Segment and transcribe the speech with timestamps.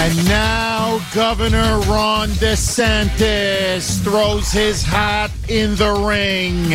[0.00, 6.70] And now Governor Ron DeSantis throws his hat in the ring.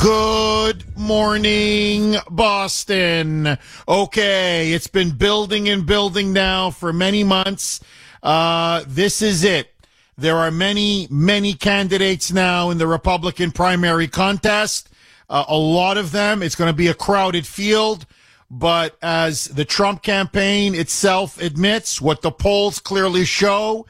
[0.00, 3.56] Good morning, Boston.
[3.86, 7.78] Okay, it's been building and building now for many months.
[8.20, 9.72] Uh, this is it.
[10.18, 14.88] There are many, many candidates now in the Republican primary contest.
[15.30, 16.42] Uh, a lot of them.
[16.42, 18.06] It's going to be a crowded field.
[18.50, 23.86] But as the Trump campaign itself admits, what the polls clearly show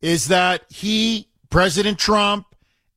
[0.00, 2.46] is that he, President Trump,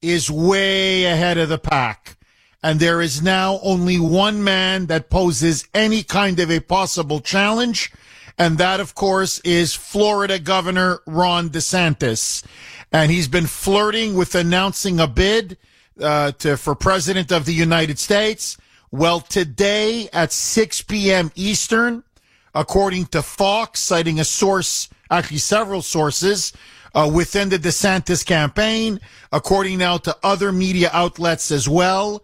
[0.01, 2.17] is way ahead of the pack.
[2.63, 7.91] And there is now only one man that poses any kind of a possible challenge.
[8.37, 12.43] And that, of course, is Florida Governor Ron DeSantis.
[12.91, 15.57] And he's been flirting with announcing a bid
[16.01, 18.57] uh, to, for President of the United States.
[18.95, 21.29] Well, today at 6 p.m.
[21.35, 22.05] Eastern,
[22.53, 26.53] according to Fox, citing a source, actually several sources,
[26.93, 29.01] uh, within the DeSantis campaign,
[29.33, 32.23] according now to other media outlets as well,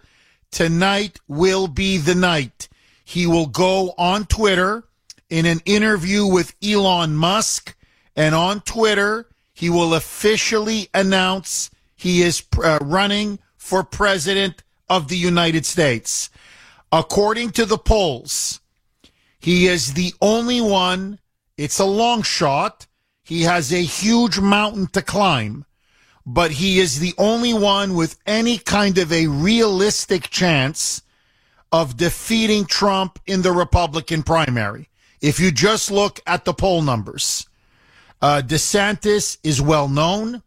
[0.49, 2.69] tonight will be the night.
[3.03, 4.85] He will go on Twitter
[5.29, 7.75] in an interview with Elon Musk,
[8.15, 15.17] and on Twitter, he will officially announce he is uh, running for president of the
[15.17, 16.29] United States.
[16.91, 18.59] According to the polls,
[19.39, 21.19] he is the only one.
[21.57, 22.87] It's a long shot.
[23.23, 25.65] He has a huge mountain to climb,
[26.25, 31.01] but he is the only one with any kind of a realistic chance
[31.71, 34.89] of defeating Trump in the Republican primary.
[35.21, 37.47] If you just look at the poll numbers,
[38.21, 40.43] uh, DeSantis is well known.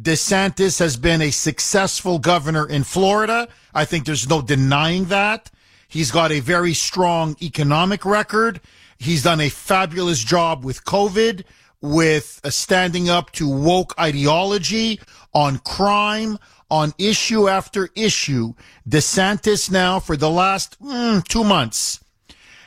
[0.00, 3.48] DeSantis has been a successful governor in Florida.
[3.74, 5.50] I think there's no denying that.
[5.88, 8.60] He's got a very strong economic record.
[8.98, 11.44] He's done a fabulous job with COVID,
[11.80, 15.00] with uh, standing up to woke ideology
[15.34, 16.38] on crime,
[16.70, 18.54] on issue after issue.
[18.88, 22.00] DeSantis now for the last mm, two months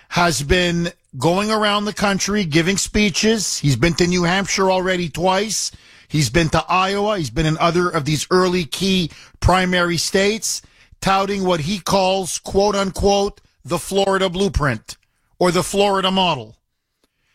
[0.09, 3.57] has been going around the country giving speeches.
[3.57, 5.71] He's been to New Hampshire already twice.
[6.07, 7.17] He's been to Iowa.
[7.17, 10.61] He's been in other of these early key primary states
[11.01, 14.97] touting what he calls, quote unquote, the Florida blueprint
[15.39, 16.57] or the Florida model,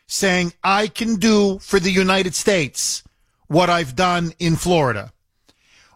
[0.07, 3.03] saying, I can do for the United States
[3.47, 5.13] what I've done in Florida.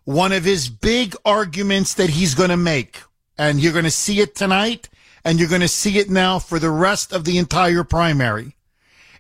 [0.05, 3.01] One of his big arguments that he's going to make,
[3.39, 4.89] and you're going to see it tonight,
[5.25, 8.55] and you're going to see it now for the rest of the entire primary,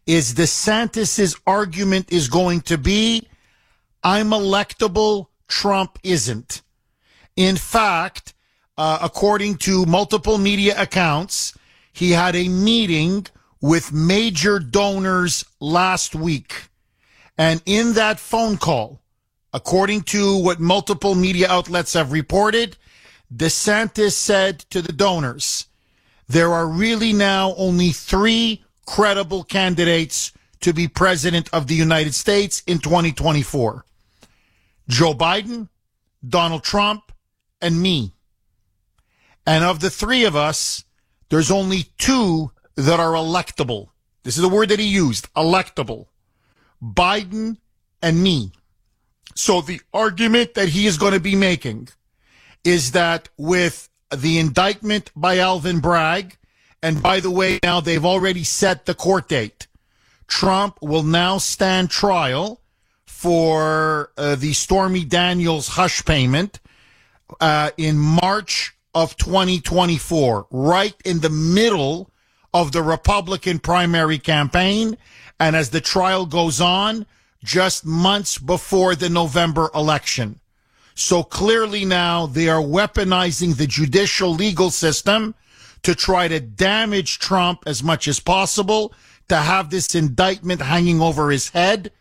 [0.07, 3.27] is DeSantis's argument is going to be,
[4.05, 6.63] I'm electable, Trump isn't.
[7.35, 8.35] In fact,
[8.79, 11.57] uh, according to multiple media accounts,
[11.93, 13.27] he had a meeting
[13.61, 16.69] with major donors last week.
[17.39, 19.01] And in that phone call,
[19.53, 22.77] according to what multiple media outlets have reported,
[23.35, 25.67] DeSantis said to the donors,
[26.29, 32.63] there are really now only three credible candidates to be president of the United States
[32.67, 33.85] in 2024.
[34.89, 35.69] Joe Biden,
[36.27, 37.13] Donald Trump,
[37.61, 38.13] and me.
[39.47, 40.85] And of the three of us,
[41.29, 43.89] there's only two that are electable.
[44.25, 46.07] This is the word that he used, electable.
[46.83, 47.59] Biden
[48.03, 48.53] and me.
[49.35, 51.89] So the argument that he is going to be making
[52.65, 56.37] is that with the indictment by Alvin Bragg,
[56.83, 59.67] and by the way, now they've already set the court date.
[60.27, 62.61] Trump will now stand trial
[63.05, 66.61] for uh, the Stormy Daniels hush payment
[67.41, 72.11] uh, in March of 2024, right in the middle
[72.55, 74.97] of the Republican primary campaign.
[75.39, 77.05] And as the trial goes on,
[77.45, 80.41] just months before the November election.
[80.95, 85.35] So clearly now they are weaponizing the judicial legal system
[85.83, 88.95] to try to damage Trump as much as possible,
[89.29, 91.93] to have this indictment hanging over his head,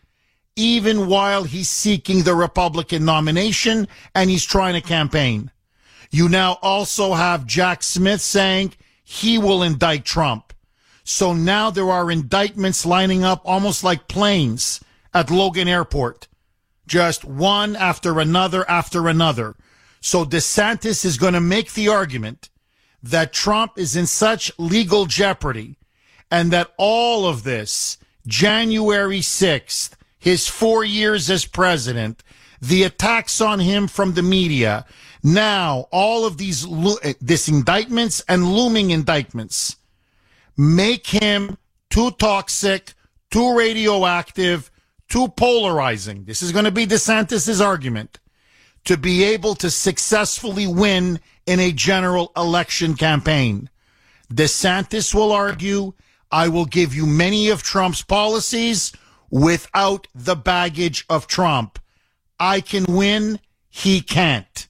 [0.56, 5.52] even while he's seeking the Republican nomination and he's trying to campaign.
[6.12, 8.74] You now also have Jack Smith saying
[9.04, 10.54] he will indict Trump.
[11.04, 14.82] So now there are indictments lining up almost like planes
[15.14, 16.28] at Logan Airport.
[16.88, 19.56] Just one after another after another.
[20.02, 22.50] So DeSantis is going to make the argument
[23.02, 25.78] that Trump is in such legal jeopardy
[26.32, 32.24] and that all of this, January 6th, his four years as president,
[32.60, 34.86] the attacks on him from the media,
[35.26, 36.68] now all of these,
[37.04, 39.78] eh, this indictments and looming indictments
[40.56, 41.58] make him
[41.90, 42.94] too toxic,
[43.32, 44.70] too radioactive,
[45.10, 46.26] too polarizing.
[46.26, 48.20] This is going to be DeSantis's argument
[48.84, 53.70] to be able to successfully win in a general election campaign.
[54.32, 55.94] DeSantis will argue,
[56.32, 58.94] I will give you many of Trump's policies
[59.32, 61.80] without the baggage of Trump.
[62.40, 63.40] I can win.
[63.70, 64.68] He can't.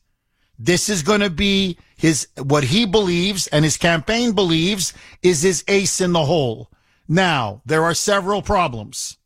[0.57, 5.63] This is going to be his, what he believes and his campaign believes is his
[5.67, 6.69] ace in the hole.
[7.07, 9.17] Now, there are several problems.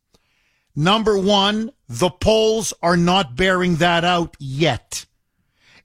[0.75, 5.05] Number one, the polls are not bearing that out yet.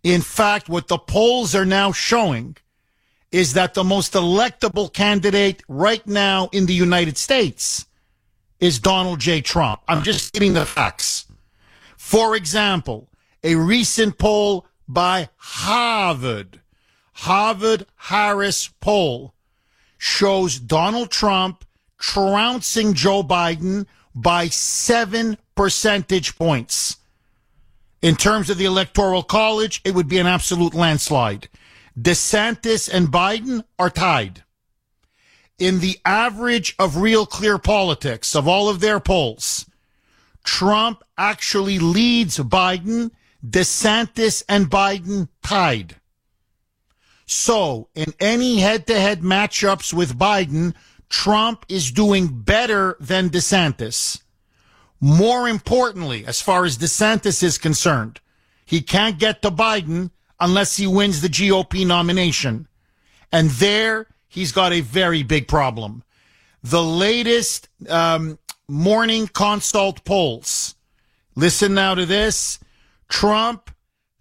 [0.02, 2.56] In fact, what the polls are now showing
[3.32, 7.86] is that the most electable candidate right now in the United States
[8.60, 9.40] is Donald J.
[9.40, 9.80] Trump.
[9.88, 11.26] I'm just giving the facts.
[11.96, 13.08] For example,
[13.42, 16.60] a recent poll by Harvard,
[17.12, 19.34] Harvard Harris poll
[19.98, 21.64] shows Donald Trump
[21.98, 26.96] trouncing Joe Biden by seven percentage points.
[28.02, 31.48] In terms of the Electoral College, it would be an absolute landslide.
[31.98, 34.42] DeSantis and Biden are tied.
[35.58, 39.64] In the average of real clear politics of all of their polls,
[40.42, 43.12] Trump actually leads Biden,
[43.44, 45.96] DeSantis and Biden tied.
[47.26, 50.74] So, in any head to head matchups with Biden,
[51.08, 54.22] Trump is doing better than DeSantis.
[55.00, 58.20] More importantly, as far as DeSantis is concerned,
[58.64, 60.10] he can't get to Biden
[60.40, 62.66] unless he wins the GOP nomination.
[63.30, 66.02] And there, he's got a very big problem.
[66.62, 68.38] The latest um,
[68.68, 70.74] morning consult polls.
[71.36, 72.58] Listen now to this.
[73.14, 73.70] Trump,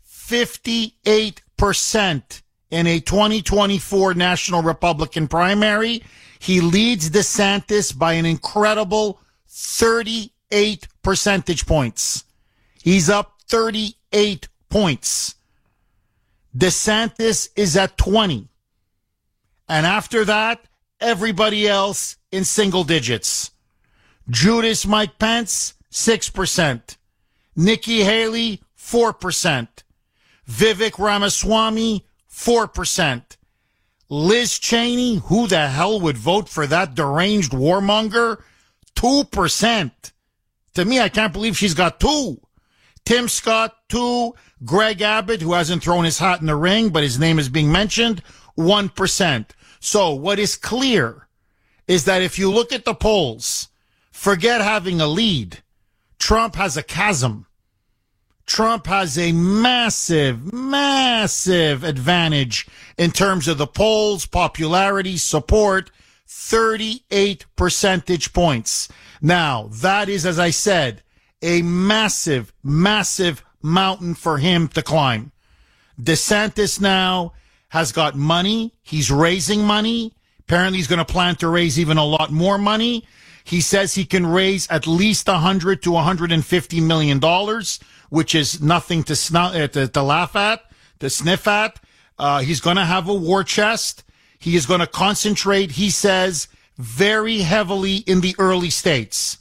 [0.07, 6.03] 58% in a 2024 National Republican primary.
[6.37, 12.25] He leads DeSantis by an incredible 38 percentage points.
[12.83, 15.33] He's up 38 points.
[16.55, 18.47] DeSantis is at 20.
[19.67, 20.61] And after that,
[21.01, 23.49] everybody else in single digits.
[24.29, 26.97] Judas Mike Pence, 6%.
[27.55, 29.67] Nikki Haley, 4%.
[30.47, 33.37] Vivek Ramaswamy, 4%.
[34.09, 38.41] Liz Cheney, who the hell would vote for that deranged warmonger?
[38.95, 39.91] 2%.
[40.75, 42.39] To me, I can't believe she's got two.
[43.05, 44.35] Tim Scott, two.
[44.65, 47.71] Greg Abbott, who hasn't thrown his hat in the ring, but his name is being
[47.71, 48.21] mentioned,
[48.57, 49.45] 1%.
[49.79, 51.27] So what is clear
[51.87, 53.69] is that if you look at the polls,
[54.11, 55.63] forget having a lead.
[56.19, 57.47] Trump has a chasm.
[58.45, 62.67] Trump has a massive, massive advantage
[62.97, 65.91] in terms of the polls, popularity, support,
[66.27, 68.89] 38 percentage points.
[69.21, 71.03] Now, that is, as I said,
[71.41, 75.31] a massive, massive mountain for him to climb.
[76.01, 77.33] DeSantis now
[77.69, 78.73] has got money.
[78.81, 80.13] He's raising money.
[80.39, 83.05] Apparently, he's going to plan to raise even a lot more money.
[83.43, 87.79] He says he can raise at least 100 to 150 million dollars,
[88.13, 90.61] which is nothing to, snu- uh, to, to laugh at,
[90.99, 91.79] to sniff at.
[92.19, 94.03] Uh, he's going to have a war chest.
[94.37, 99.39] He is going to concentrate, he says, very heavily in the early states.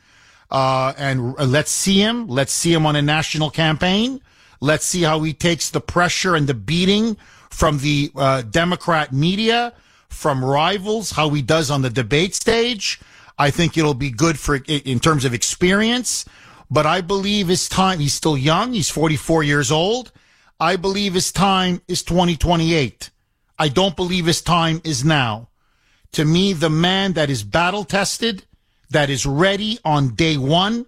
[0.50, 2.28] Uh, and let's see him.
[2.28, 4.22] Let's see him on a national campaign.
[4.60, 7.18] Let's see how he takes the pressure and the beating
[7.50, 9.74] from the uh, Democrat media,
[10.08, 13.00] from rivals, how he does on the debate stage.
[13.38, 16.26] I think it'll be good for in terms of experience.
[16.70, 18.00] But I believe his time.
[18.00, 18.74] He's still young.
[18.74, 20.12] He's 44 years old.
[20.60, 23.10] I believe his time is 2028.
[23.62, 25.50] I don't believe his time is now.
[26.14, 28.44] To me, the man that is battle tested,
[28.90, 30.88] that is ready on day one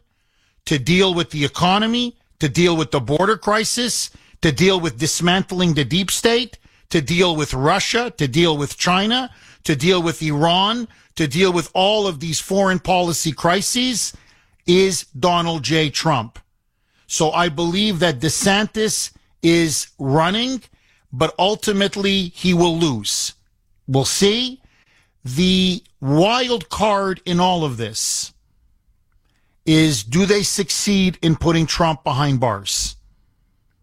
[0.65, 4.09] to deal with the economy, to deal with the border crisis,
[4.41, 6.57] to deal with dismantling the deep state,
[6.89, 9.29] to deal with Russia, to deal with China,
[9.65, 14.13] to deal with Iran, to deal with all of these foreign policy crises
[14.65, 15.91] is Donald J.
[15.91, 16.39] Trump.
[17.05, 19.11] So I believe that DeSantis
[19.43, 20.63] is running,
[21.13, 23.35] but ultimately he will lose.
[23.87, 24.59] We'll see.
[25.23, 28.33] The wild card in all of this
[29.65, 32.97] is do they succeed in putting Trump behind bars?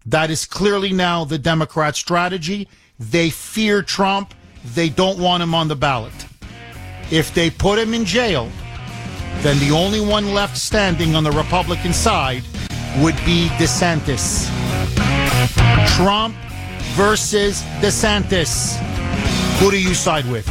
[0.05, 2.69] That is clearly now the Democrat strategy.
[2.99, 4.35] They fear Trump.
[4.75, 6.13] They don't want him on the ballot.
[7.11, 8.51] If they put him in jail,
[9.43, 12.43] then the only one left standing on the Republican side
[12.99, 14.49] would be DeSantis.
[15.97, 16.35] Trump
[17.01, 18.77] versus DeSantis.
[19.59, 20.45] Who do you side with?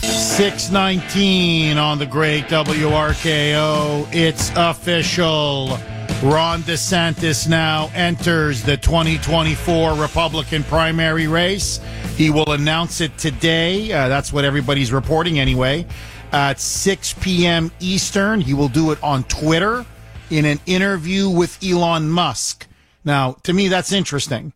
[0.00, 4.08] 619 on the great WRKO.
[4.10, 5.78] It's official.
[6.22, 11.80] Ron DeSantis now enters the 2024 Republican primary race.
[12.16, 13.92] He will announce it today.
[13.92, 15.84] Uh, that's what everybody's reporting anyway.
[16.32, 17.70] At 6 p.m.
[17.78, 18.40] Eastern.
[18.40, 19.84] He will do it on Twitter
[20.30, 22.66] in an interview with Elon Musk.
[23.04, 24.54] Now, to me, that's interesting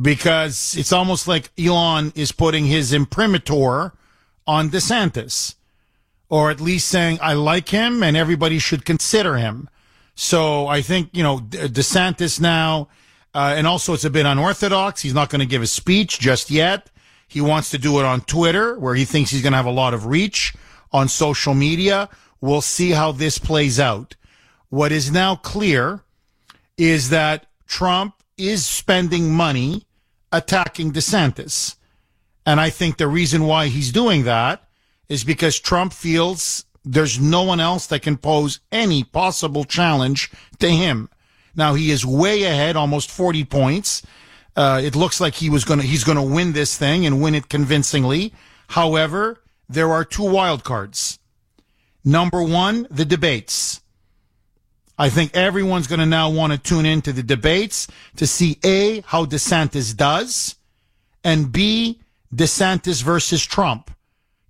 [0.00, 3.92] because it's almost like Elon is putting his imprimatur
[4.46, 5.54] on DeSantis,
[6.28, 9.68] or at least saying, I like him and everybody should consider him.
[10.14, 12.88] So I think, you know, DeSantis now,
[13.34, 15.02] uh, and also it's a bit unorthodox.
[15.02, 16.90] He's not going to give a speech just yet.
[17.28, 19.70] He wants to do it on Twitter where he thinks he's going to have a
[19.70, 20.54] lot of reach
[20.92, 22.08] on social media.
[22.40, 24.14] We'll see how this plays out.
[24.68, 26.00] What is now clear
[26.78, 29.86] is that Trump is spending money
[30.32, 31.76] attacking DeSantis.
[32.44, 34.62] And I think the reason why he's doing that
[35.08, 40.68] is because Trump feels there's no one else that can pose any possible challenge to
[40.68, 41.08] him.
[41.56, 44.02] Now he is way ahead, almost 40 points.
[44.54, 47.20] Uh, it looks like he was going to, he's going to win this thing and
[47.20, 48.32] win it convincingly.
[48.68, 51.18] However, there are two wild cards.
[52.04, 53.80] Number one, the debates.
[54.98, 57.86] I think everyone's going to now want to tune into the debates
[58.16, 60.56] to see A, how DeSantis does,
[61.22, 62.00] and B,
[62.34, 63.90] DeSantis versus Trump.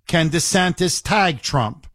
[0.07, 1.87] Can DeSantis tag Trump?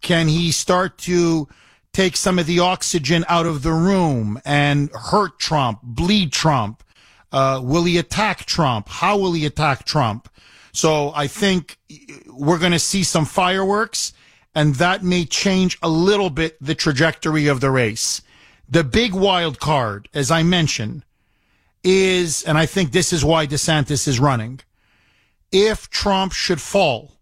[0.00, 1.48] Can he start to
[1.92, 6.82] take some of the oxygen out of the room and hurt Trump, bleed Trump?
[7.30, 8.88] Uh, will he attack Trump?
[8.88, 10.28] How will he attack Trump?
[10.72, 11.78] So I think
[12.26, 14.14] we're going to see some fireworks
[14.54, 18.22] and that may change a little bit the trajectory of the race.
[18.68, 21.04] The big wild card, as I mentioned,
[21.84, 24.60] is, and I think this is why DeSantis is running.
[25.50, 27.12] If Trump should fall,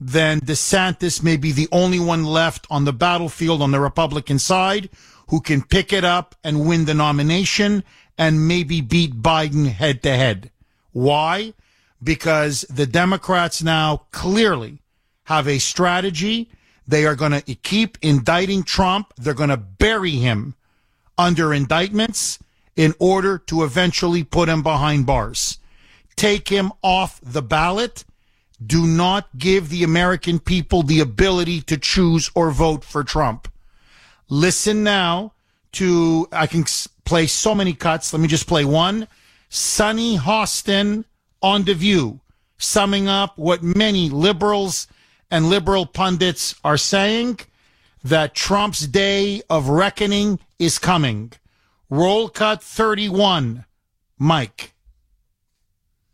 [0.00, 4.90] then DeSantis may be the only one left on the battlefield on the Republican side
[5.28, 7.84] who can pick it up and win the nomination
[8.18, 10.50] and maybe beat Biden head to head.
[10.90, 11.54] Why?
[12.02, 14.81] Because the Democrats now clearly
[15.24, 16.50] have a strategy.
[16.86, 19.12] They are going to keep indicting Trump.
[19.16, 20.54] They're going to bury him
[21.16, 22.38] under indictments
[22.74, 25.58] in order to eventually put him behind bars.
[26.16, 28.04] Take him off the ballot
[28.66, 33.48] do not give the American people the ability to choose or vote for Trump.
[34.28, 35.32] Listen now
[35.72, 36.64] to, I can
[37.04, 38.12] play so many cuts.
[38.12, 39.08] Let me just play one.
[39.48, 41.04] Sunny Hostin
[41.42, 42.20] on The View,
[42.58, 44.86] summing up what many liberals
[45.32, 47.40] and liberal pundits are saying
[48.04, 51.32] that Trump's day of reckoning is coming.
[51.88, 53.64] Roll cut 31.
[54.18, 54.74] Mike.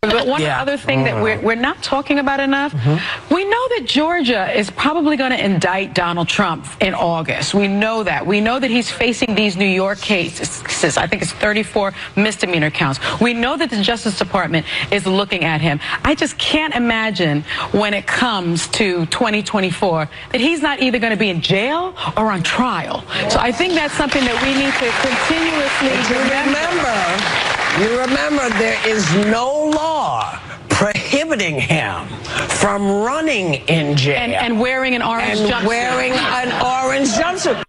[0.02, 0.62] But one Yeah.
[0.62, 3.35] other thing that we're, we're not talking about enough, mm-hmm.
[3.35, 7.52] we know that Georgia is probably going to indict Donald Trump in August.
[7.52, 8.25] We know that.
[8.25, 10.97] We know that he's facing these New York cases.
[10.97, 13.00] I think it's 34 misdemeanor counts.
[13.21, 15.81] We know that the Justice Department is looking at him.
[16.05, 21.19] I just can't imagine when it comes to 2024 that he's not either going to
[21.19, 23.02] be in jail or on trial.
[23.31, 28.78] So I think that's something that we need to continuously You remember, you remember there
[28.87, 32.06] is no law prohibiting him
[32.48, 35.66] from running in jail and, and wearing an orange and jumpsuit.
[35.66, 36.48] wearing an
[36.84, 37.62] orange jumpsuit.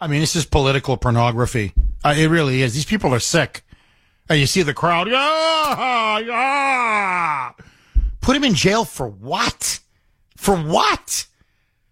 [0.00, 1.72] I mean, this is political pornography.
[2.04, 2.74] Uh, it really is.
[2.74, 3.62] These people are sick.
[4.28, 5.08] And you see the crowd.
[5.08, 7.52] Yeah, yeah.
[8.20, 9.80] Put him in jail for what?
[10.36, 11.26] For what?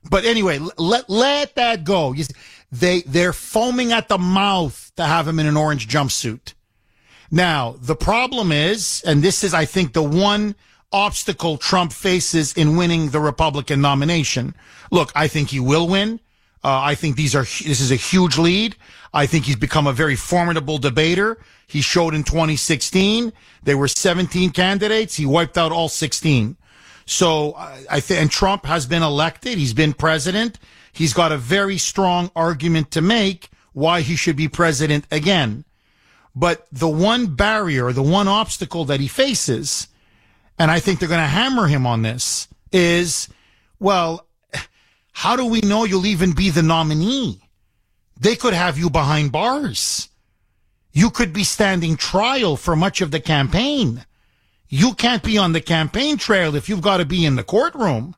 [0.09, 2.13] But anyway, let let that go.
[2.13, 2.35] You see,
[2.71, 6.53] they they're foaming at the mouth to have him in an orange jumpsuit.
[7.31, 10.55] Now, the problem is, and this is, I think, the one
[10.93, 14.55] obstacle Trump faces in winning the Republican nomination.
[14.91, 16.21] Look, I think he will win.
[16.65, 18.77] Uh, I think these are, this is a huge lead.
[19.13, 21.39] I think he's become a very formidable debater.
[21.67, 23.33] He showed in 2016.
[23.63, 25.17] There were 17 candidates.
[25.17, 26.57] He wiped out all 16.
[27.07, 29.59] So I, I think, and Trump has been elected.
[29.59, 30.59] He's been president.
[30.93, 35.66] He's got a very strong argument to make why he should be president again.
[36.37, 39.89] But the one barrier, the one obstacle that he faces,
[40.59, 43.29] and I think they're going to hammer him on this, is,
[43.81, 44.27] well,
[45.13, 47.41] how do we know you'll even be the nominee?
[48.21, 50.11] They could have you behind bars.
[50.93, 54.05] You could be standing trial for much of the campaign.
[54.69, 58.15] You can't be on the campaign trail if you've got to be in the courtroom.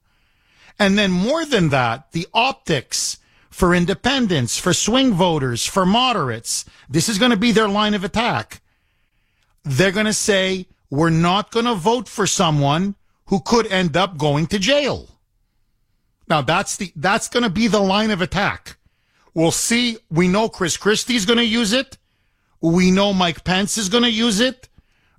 [0.76, 3.18] And then more than that, the optics
[3.59, 8.05] for independents, for swing voters, for moderates, this is going to be their line of
[8.05, 8.61] attack.
[9.65, 12.95] They're going to say, we're not going to vote for someone
[13.27, 15.09] who could end up going to jail.
[16.29, 18.77] Now that's the, that's going to be the line of attack.
[19.35, 19.99] We'll see.
[20.09, 21.99] We know Chris Christie's going to use it.
[22.61, 24.69] We know Mike Pence is going to use it.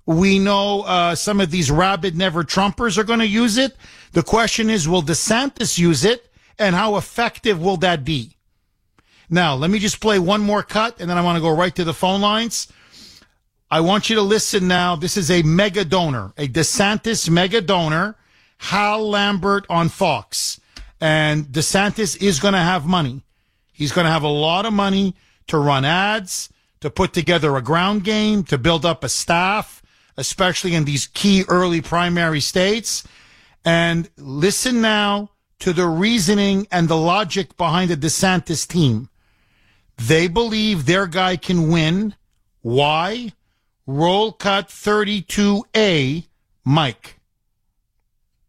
[0.06, 3.76] We know uh, some of these rabid never Trumpers are going to use it.
[4.12, 6.29] The question is, will DeSantis use it?
[6.60, 8.36] And how effective will that be?
[9.30, 11.74] Now, let me just play one more cut and then I want to go right
[11.74, 12.70] to the phone lines.
[13.70, 14.94] I want you to listen now.
[14.94, 18.16] This is a mega donor, a DeSantis mega donor,
[18.58, 20.60] Hal Lambert on Fox.
[21.00, 23.22] And DeSantis is going to have money.
[23.72, 25.14] He's going to have a lot of money
[25.46, 29.82] to run ads, to put together a ground game, to build up a staff,
[30.18, 33.02] especially in these key early primary states.
[33.64, 35.30] And listen now
[35.60, 39.08] to the reasoning and the logic behind the DeSantis team.
[39.96, 42.14] They believe their guy can win.
[42.62, 43.32] Why?
[43.86, 46.26] Roll cut 32A,
[46.64, 47.20] Mike.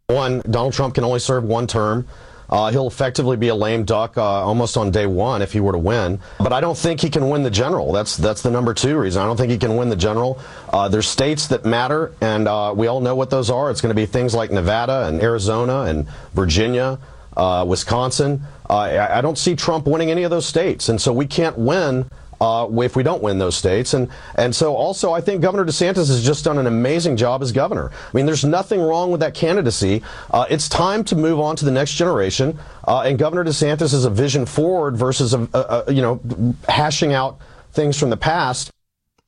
[0.07, 2.07] One, Donald Trump can only serve one term.
[2.51, 5.71] Uh, he'll effectively be a lame duck uh, almost on day one if he were
[5.71, 6.19] to win.
[6.37, 7.93] But I don't think he can win the general.
[7.93, 9.21] That's that's the number two reason.
[9.21, 10.39] I don't think he can win the general.
[10.71, 13.71] Uh, there's states that matter, and uh, we all know what those are.
[13.71, 16.99] It's going to be things like Nevada and Arizona and Virginia,
[17.37, 18.41] uh, Wisconsin.
[18.69, 21.57] Uh, I, I don't see Trump winning any of those states, and so we can't
[21.57, 22.09] win
[22.41, 23.93] uh, if we don't win those states.
[23.93, 27.51] And and so also I think Governor DeSantis has just done an amazing job as
[27.51, 27.91] governor.
[27.91, 30.01] I mean, there's nothing wrong with that candidacy.
[30.31, 32.57] Uh, it's time to move on to the next generation.
[32.85, 36.19] Uh, and Governor DeSantis is a vision forward versus a, a, a, you know
[36.67, 37.39] hashing out
[37.71, 38.71] things from the past.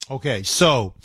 [0.09, 0.95] Okay, so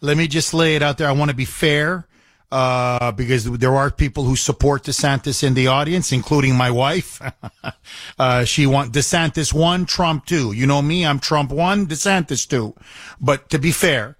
[0.00, 1.08] let me just lay it out there.
[1.08, 2.06] I want to be fair
[2.54, 7.20] uh, because there are people who support DeSantis in the audience, including my wife.
[8.18, 10.52] uh, she want DeSantis one, Trump two.
[10.52, 12.76] You know me, I'm Trump one, DeSantis two.
[13.20, 14.16] But to be fair,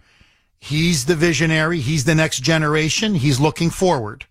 [0.58, 1.78] he's the visionary.
[1.78, 3.14] He's the next generation.
[3.14, 4.26] He's looking forward.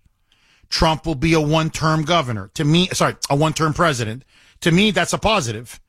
[0.68, 2.50] Trump will be a one-term governor.
[2.54, 4.22] To me, sorry, a one-term president.
[4.60, 5.80] To me, that's a positive.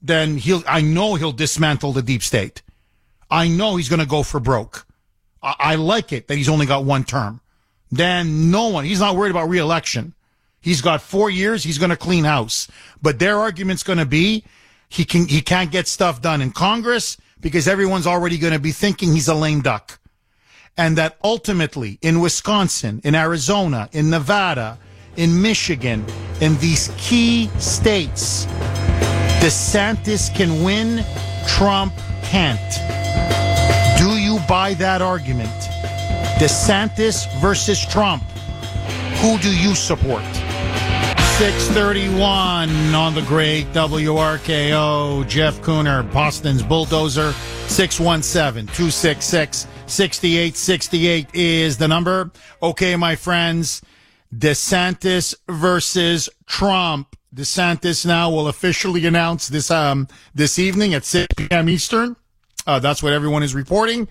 [0.00, 2.62] Then he'll, I know he'll dismantle the deep state.
[3.30, 4.86] I know he's going to go for broke.
[5.44, 7.40] I, I like it that he's only got one term.
[7.92, 10.14] Then no one, he's not worried about reelection.
[10.60, 11.62] He's got four years.
[11.62, 12.68] He's going to clean house.
[13.02, 14.44] But their argument's going to be
[14.88, 18.72] he can, he can't get stuff done in Congress because everyone's already going to be
[18.72, 19.98] thinking he's a lame duck.
[20.76, 24.78] And that ultimately in Wisconsin, in Arizona, in Nevada,
[25.16, 26.04] in Michigan,
[26.40, 28.46] in these key states,
[29.40, 31.04] DeSantis can win,
[31.46, 33.43] Trump can't.
[34.48, 35.50] Buy that argument?
[36.38, 38.22] DeSantis versus Trump.
[39.22, 40.24] Who do you support?
[41.38, 45.26] 631 on the great WRKO.
[45.28, 47.32] Jeff Kuhner, Boston's bulldozer.
[47.68, 52.30] 617 266 6868 is the number.
[52.62, 53.82] Okay, my friends.
[54.36, 57.16] DeSantis versus Trump.
[57.34, 61.68] DeSantis now will officially announce this um this evening at 6 p.m.
[61.68, 62.16] Eastern.
[62.66, 64.08] Uh, that's what everyone is reporting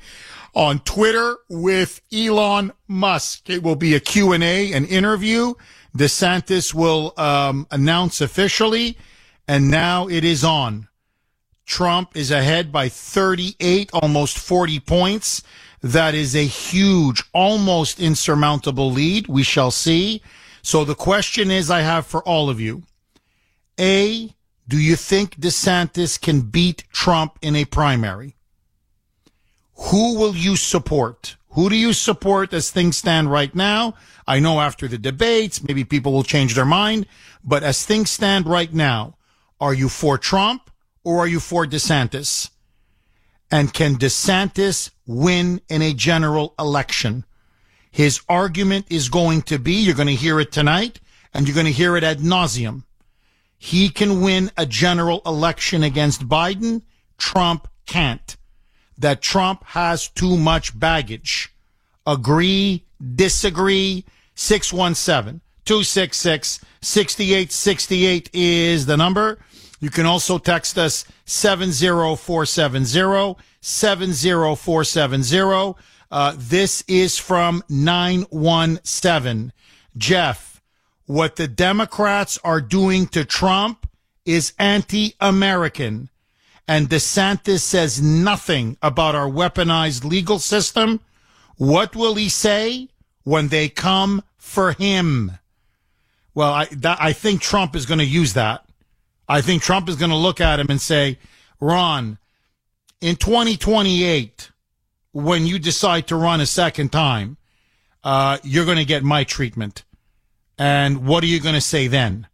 [0.55, 3.49] on Twitter with Elon Musk.
[3.49, 5.53] It will be a Q&A, an interview.
[5.97, 8.97] DeSantis will um, announce officially,
[9.47, 10.87] and now it is on.
[11.65, 15.43] Trump is ahead by 38, almost 40 points.
[15.81, 19.27] That is a huge, almost insurmountable lead.
[19.27, 20.21] We shall see.
[20.61, 22.83] So the question is I have for all of you.
[23.79, 24.33] A,
[24.67, 28.35] do you think DeSantis can beat Trump in a primary?
[29.75, 31.35] Who will you support?
[31.49, 33.95] Who do you support as things stand right now?
[34.27, 37.05] I know after the debates, maybe people will change their mind,
[37.43, 39.17] but as things stand right now,
[39.59, 40.71] are you for Trump
[41.03, 42.49] or are you for DeSantis?
[43.51, 47.25] And can DeSantis win in a general election?
[47.91, 50.99] His argument is going to be, you're going to hear it tonight,
[51.33, 52.83] and you're going to hear it ad nauseum.
[53.57, 56.81] He can win a general election against Biden.
[57.17, 58.35] Trump can't.
[58.97, 61.53] That Trump has too much baggage.
[62.05, 64.05] Agree, disagree.
[64.35, 69.39] 617 266 6868 is the number.
[69.79, 75.75] You can also text us 70470 70470.
[76.11, 79.53] Uh, this is from 917.
[79.97, 80.61] Jeff,
[81.05, 83.89] what the Democrats are doing to Trump
[84.25, 86.09] is anti-American.
[86.67, 91.01] And DeSantis says nothing about our weaponized legal system.
[91.57, 92.89] What will he say
[93.23, 95.33] when they come for him?
[96.33, 98.65] Well, I, that, I think Trump is going to use that.
[99.27, 101.19] I think Trump is going to look at him and say,
[101.59, 102.17] Ron,
[103.01, 104.51] in 2028,
[105.11, 107.37] when you decide to run a second time,
[108.03, 109.83] uh, you're going to get my treatment.
[110.57, 112.27] And what are you going to say then?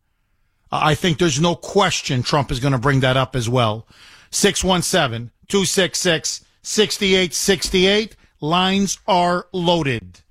[0.72, 3.88] I think there's no question Trump is going to bring that up as well.
[4.32, 8.16] 617 266 6868.
[8.42, 10.22] Lines are loaded.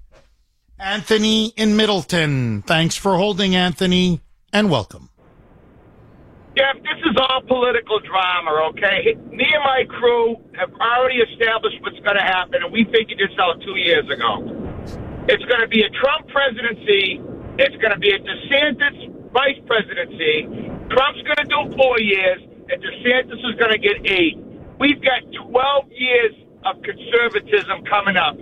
[0.79, 2.63] Anthony in Middleton.
[2.63, 4.21] Thanks for holding, Anthony,
[4.53, 5.11] and welcome.
[6.57, 9.15] Jeff, this is all political drama, okay?
[9.31, 13.31] Me and my crew have already established what's going to happen, and we figured this
[13.39, 14.43] out two years ago.
[15.29, 17.21] It's going to be a Trump presidency.
[17.59, 20.47] It's going to be a DeSantis vice presidency.
[20.91, 24.37] Trump's going to do four years, and DeSantis is going to get eight.
[24.79, 28.37] We've got 12 years of conservatism coming up.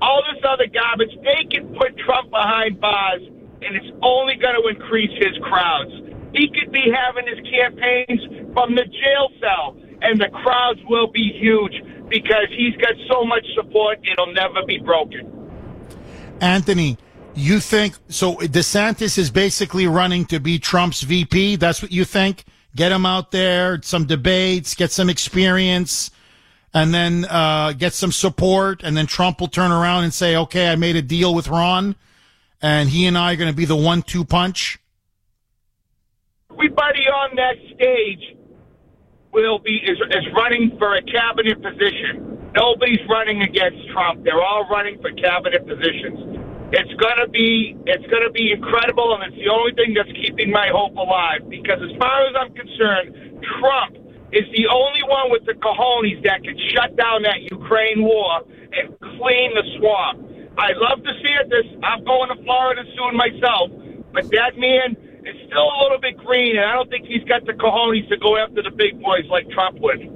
[0.00, 3.22] All this other garbage, they can put Trump behind bars,
[3.62, 5.92] and it's only going to increase his crowds.
[6.34, 11.32] He could be having his campaigns from the jail cell, and the crowds will be
[11.38, 11.74] huge
[12.08, 15.30] because he's got so much support, it'll never be broken.
[16.40, 16.98] Anthony,
[17.34, 18.36] you think so?
[18.36, 21.56] DeSantis is basically running to be Trump's VP.
[21.56, 22.44] That's what you think?
[22.74, 26.10] Get him out there, some debates, get some experience,
[26.72, 30.68] and then uh, get some support, and then Trump will turn around and say, "Okay,
[30.68, 31.96] I made a deal with Ron,
[32.62, 34.78] and he and I are going to be the one-two punch."
[36.50, 38.36] Everybody on that stage
[39.32, 42.50] will be is, is running for a cabinet position.
[42.54, 44.24] Nobody's running against Trump.
[44.24, 46.41] They're all running for cabinet positions.
[46.72, 50.72] It's gonna be it's gonna be incredible, and it's the only thing that's keeping my
[50.72, 51.44] hope alive.
[51.48, 54.00] Because as far as I'm concerned, Trump
[54.32, 58.40] is the only one with the cojones that can shut down that Ukraine war
[58.72, 60.24] and clean the swamp.
[60.56, 61.52] I love to see it.
[61.52, 63.68] This I'm going to Florida soon myself,
[64.12, 64.96] but that man
[65.28, 68.16] is still a little bit green, and I don't think he's got the cojones to
[68.16, 70.08] go after the big boys like Trump would.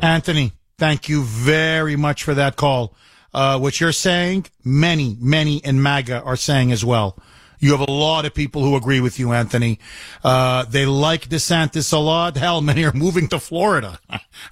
[0.00, 2.94] Anthony, thank you very much for that call.
[3.34, 7.18] Uh, what you're saying, many, many in MAGA are saying as well.
[7.58, 9.78] You have a lot of people who agree with you, Anthony.
[10.24, 12.36] Uh, they like DeSantis a lot.
[12.36, 14.00] Hell, many are moving to Florida.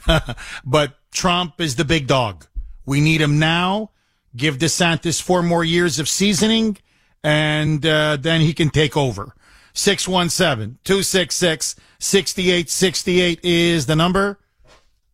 [0.65, 2.47] but Trump is the big dog.
[2.87, 3.91] We need him now.
[4.37, 6.79] Give DeSantis four more years of seasoning,
[7.25, 9.35] and uh, then he can take over.
[9.73, 14.39] 617 266 6868 is the number.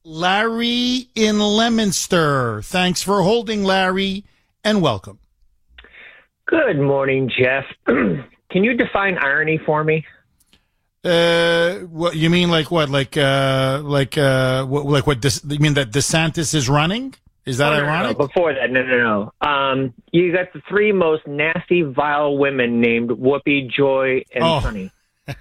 [0.07, 2.62] Larry in Leominster.
[2.62, 4.25] Thanks for holding, Larry,
[4.62, 5.19] and welcome.
[6.47, 7.64] Good morning, Jeff.
[7.87, 10.07] Can you define irony for me?
[11.05, 12.51] Uh, what you mean?
[12.51, 12.88] Like what?
[12.88, 15.21] Like uh, like uh, what, like what?
[15.21, 17.12] This, you mean that DeSantis is running?
[17.45, 18.19] Is that Oh, no, no, ironic?
[18.19, 18.27] no.
[18.29, 19.49] Before that, no, no, no.
[19.49, 24.61] Um, you got the three most nasty, vile women named Whoopi, Joy, and Oh.
[24.61, 24.92] Sunny.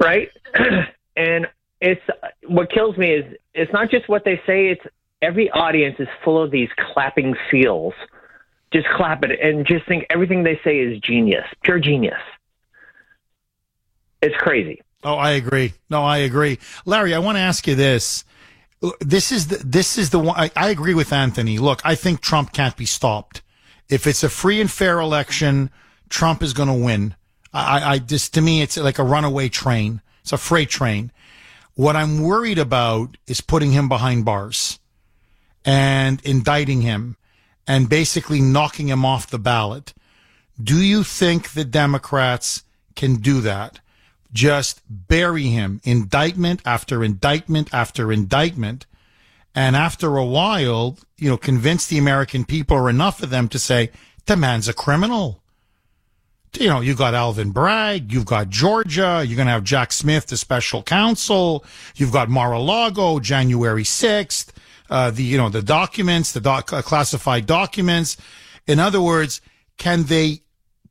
[0.00, 0.28] right?
[1.16, 1.46] and
[1.80, 2.00] it's
[2.46, 4.82] what kills me is it's not just what they say; it's
[5.22, 7.94] every audience is full of these clapping seals.
[8.72, 12.20] Just clap it and just think everything they say is genius, pure genius.
[14.20, 14.82] It's crazy.
[15.04, 15.74] Oh, I agree.
[15.88, 16.58] No, I agree.
[16.84, 18.24] Larry, I want to ask you this.
[19.00, 21.58] This is the, this is the one, I, I agree with Anthony.
[21.58, 23.42] Look, I think Trump can't be stopped.
[23.88, 25.70] If it's a free and fair election,
[26.08, 27.14] Trump is going to win.
[27.52, 30.02] I, I just, to me, it's like a runaway train.
[30.22, 31.12] It's a freight train.
[31.76, 34.78] What I'm worried about is putting him behind bars
[35.62, 37.18] and indicting him
[37.66, 39.92] and basically knocking him off the ballot.
[40.60, 43.80] Do you think the Democrats can do that?
[44.32, 48.86] Just bury him indictment after indictment after indictment.
[49.54, 53.58] And after a while, you know, convince the American people or enough of them to
[53.58, 53.90] say,
[54.24, 55.42] the man's a criminal
[56.56, 60.26] you know, you got Alvin Bragg, you've got Georgia, you're going to have Jack Smith,
[60.26, 61.64] the special counsel,
[61.96, 64.52] you've got Mar-a-Lago, January 6th,
[64.88, 68.16] uh, the, you know, the documents, the doc, uh, classified documents.
[68.66, 69.40] In other words,
[69.76, 70.42] can they,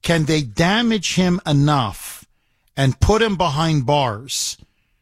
[0.01, 2.25] can they damage him enough
[2.78, 4.58] and put him behind bars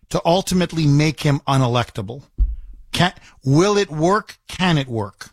[0.09, 2.23] to ultimately make him unelectable?
[2.91, 4.37] Can, will it work?
[4.47, 5.32] Can it work?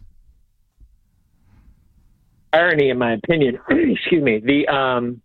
[2.52, 3.58] Irony, in my opinion.
[3.70, 4.40] excuse me.
[4.40, 5.20] The um,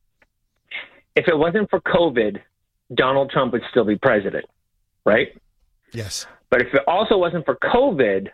[1.16, 2.40] if it wasn't for COVID,
[2.94, 4.46] Donald Trump would still be president,
[5.06, 5.30] right?
[5.92, 6.28] Yes.
[6.50, 8.30] But if it also wasn't for COVID,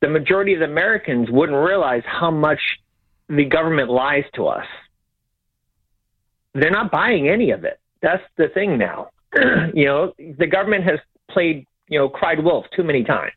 [0.00, 2.60] the majority of the Americans wouldn't realize how much
[3.28, 4.66] the government lies to us.
[6.54, 7.78] They're not buying any of it.
[8.02, 9.10] That's the thing now.
[9.74, 10.98] you know, the government has
[11.30, 13.32] played, you know, cried wolf too many times.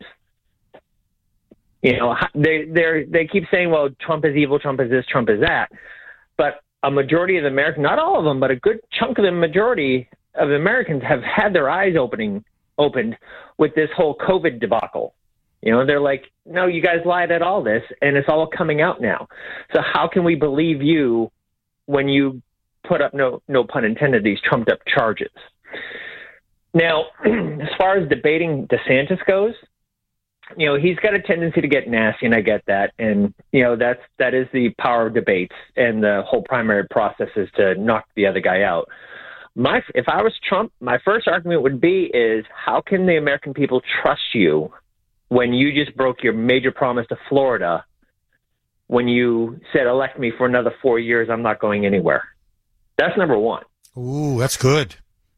[1.84, 5.30] You know, they they they keep saying, "Well, Trump is evil, Trump is this, Trump
[5.30, 5.70] is that,"
[6.38, 9.26] but a majority of the Americans, not all of them, but a good chunk of
[9.26, 12.44] the majority of Americans have had their eyes opening
[12.78, 13.18] opened
[13.58, 15.14] with this whole COVID debacle.
[15.62, 18.82] You know, they're like, "No, you guys lied at all this, and it's all coming
[18.82, 19.28] out now."
[19.74, 21.32] So how can we believe you
[21.86, 22.42] when you
[22.86, 25.32] put up no no pun intended these trumped up charges?
[26.74, 29.54] Now, as far as debating DeSantis goes,
[30.58, 33.64] you know he's got a tendency to get nasty and i get that and you
[33.64, 37.76] know that's that is the power of debates and the whole primary process is to
[37.76, 38.90] knock the other guy out
[39.56, 43.54] my if i was trump my first argument would be is how can the american
[43.54, 44.72] people trust you
[45.30, 47.86] when you just broke your major promise to florida
[48.88, 52.24] when you said elect me for another four years i'm not going anywhere
[52.98, 53.64] that's number one
[53.98, 54.96] Ooh, that's good.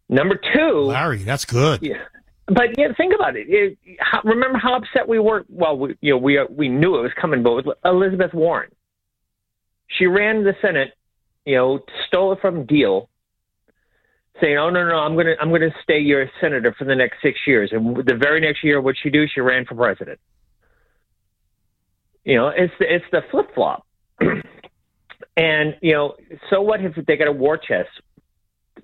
[0.07, 1.81] Number two, Larry, that's good.
[1.81, 2.03] Yeah,
[2.47, 3.47] but yeah, think about it.
[3.49, 5.45] it how, remember how upset we were?
[5.49, 8.69] Well, we, you know, we uh, we knew it was coming, but with Elizabeth Warren,
[9.87, 10.93] she ran the Senate,
[11.45, 13.07] you know, stole it from Diehl,
[14.39, 17.39] saying, "Oh no, no, I'm gonna I'm gonna stay your senator for the next six
[17.47, 19.25] years." And the very next year, what she do?
[19.33, 20.19] She ran for president.
[22.25, 23.85] You know, it's the, it's the flip flop.
[25.37, 26.15] and you know,
[26.51, 27.89] so what if they got a war chest?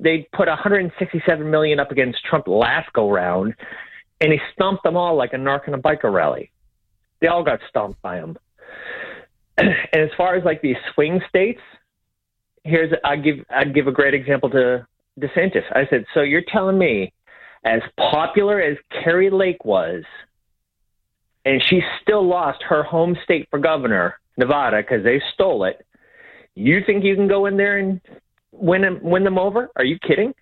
[0.02, 3.54] They put 167 million up against Trump last go round,
[4.20, 6.52] and he stomped them all like a narc in a biker rally.
[7.22, 8.36] They all got stomped by him.
[9.58, 11.62] and as far as like these swing states,
[12.64, 14.88] here's I give I'd give a great example to
[15.20, 15.64] DeSantis.
[15.72, 17.14] I said, so you're telling me,
[17.64, 20.04] as popular as Kari Lake was,
[21.46, 25.86] and she still lost her home state for governor, Nevada, because they stole it.
[26.56, 28.02] You think you can go in there and
[28.52, 29.70] win them, win them over?
[29.76, 30.34] Are you kidding?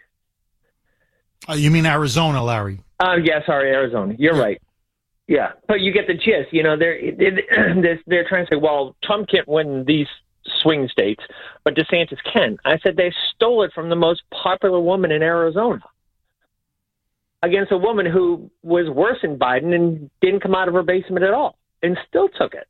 [1.48, 2.82] Uh, you mean Arizona, Larry?
[3.00, 4.16] Uh, yeah, sorry, Arizona.
[4.18, 4.42] You're yeah.
[4.42, 4.62] right.
[5.28, 6.52] Yeah, but you get the gist.
[6.52, 10.08] You know, they're they're, they're trying to say, well, Trump can't win these
[10.64, 11.24] swing states,
[11.64, 12.58] but DeSantis can.
[12.66, 15.84] I said they stole it from the most popular woman in Arizona
[17.44, 21.24] against a woman who was worse than Biden and didn't come out of her basement
[21.24, 22.68] at all and still took it.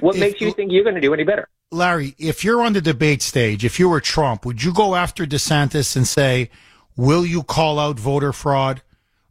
[0.00, 1.48] What if, makes you think you're going to do any better?
[1.70, 5.26] Larry, if you're on the debate stage, if you were Trump, would you go after
[5.26, 6.50] DeSantis and say,
[6.96, 8.80] will you call out voter fraud?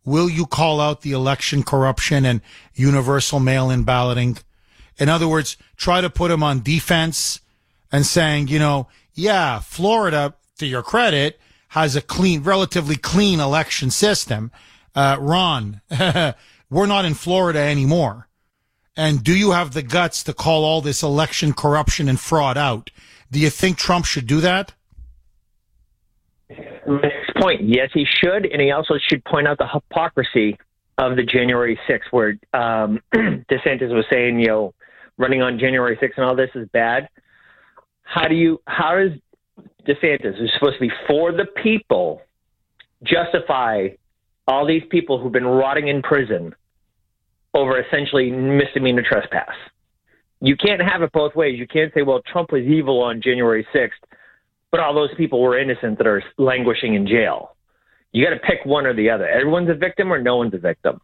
[0.05, 2.41] Will you call out the election corruption and
[2.75, 4.37] universal mail in balloting?
[4.99, 7.41] In other words, try to put him on defense
[7.91, 13.89] and saying, you know, yeah, Florida, to your credit, has a clean, relatively clean election
[13.89, 14.51] system.
[14.93, 15.81] Uh, Ron,
[16.69, 18.26] we're not in Florida anymore.
[18.97, 22.89] And do you have the guts to call all this election corruption and fraud out?
[23.31, 24.73] Do you think Trump should do that?
[26.49, 30.57] Next point, yes, he should, and he also should point out the hypocrisy
[30.97, 34.73] of the January 6th, where um, DeSantis was saying, you know,
[35.17, 37.07] running on January 6th and all this is bad.
[38.01, 38.61] How do you?
[38.65, 39.11] How does
[39.85, 42.21] DeSantis, who's supposed to be for the people,
[43.03, 43.89] justify
[44.47, 46.55] all these people who've been rotting in prison
[47.57, 49.55] over essentially misdemeanor trespass.
[50.39, 51.57] You can't have it both ways.
[51.57, 53.89] You can't say, well, Trump was evil on January 6th,
[54.71, 57.55] but all those people were innocent that are languishing in jail.
[58.11, 59.27] You got to pick one or the other.
[59.27, 61.01] Everyone's a victim or no one's a victim.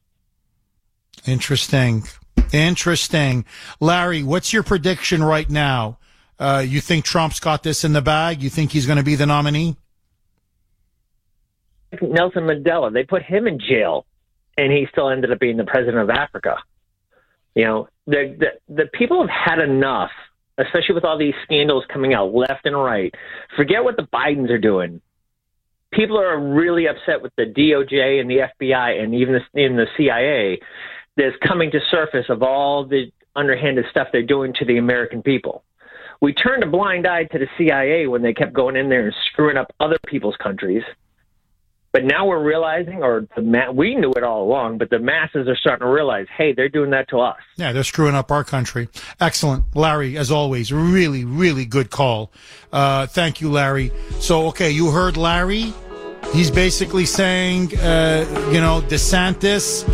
[1.26, 2.04] Interesting.
[2.52, 3.46] Interesting.
[3.80, 5.98] Larry, what's your prediction right now?
[6.40, 8.42] Uh, you think Trump's got this in the bag?
[8.42, 9.78] You think he's going to be the nominee?
[12.02, 14.06] Nelson Mandela, they put him in jail,
[14.58, 16.58] and he still ended up being the president of Africa.
[17.56, 20.12] You know, the the, the people have had enough,
[20.58, 23.14] especially with all these scandals coming out left and right.
[23.56, 25.02] Forget what the Bidens are doing.
[25.92, 29.86] People are really upset with the DOJ and the FBI and even the, in the
[29.96, 30.60] CIA
[31.18, 35.64] that's coming to surface of all the underhanded stuff they're doing to the American people.
[36.22, 39.14] We turned a blind eye to the CIA when they kept going in there and
[39.32, 40.84] screwing up other people's countries.
[41.94, 45.48] But now we're realizing, or the ma- we knew it all along, but the masses
[45.48, 47.38] are starting to realize, hey, they're doing that to us.
[47.56, 48.90] Yeah, they're screwing up our country.
[49.22, 49.76] Excellent.
[49.76, 52.32] Larry, as always, really, really good call.
[52.72, 53.92] Uh, thank you, Larry.
[54.20, 55.72] So, okay, you heard Larry.
[56.34, 59.88] He's basically saying, uh, you know, DeSantis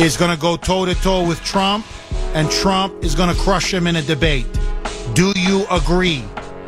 [0.00, 1.86] is going to go toe to toe with Trump,
[2.34, 4.46] and Trump is going to crush him in a debate.
[5.14, 6.24] Do you agree?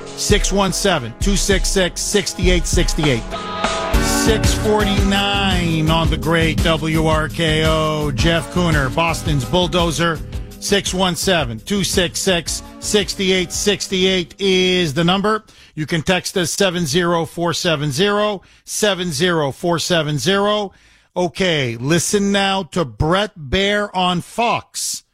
[0.07, 3.78] 617 266 6868.
[4.25, 8.15] 649 on the great WRKO.
[8.15, 10.19] Jeff Kuhner, Boston's bulldozer.
[10.61, 15.45] 617 266 6868 is the number.
[15.75, 20.75] You can text us 70470 70470.
[21.17, 25.05] Okay, listen now to Bret Baier on Fox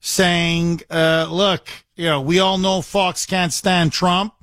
[0.00, 4.34] saying, uh, look, you know, we all know Fox can't stand Trump.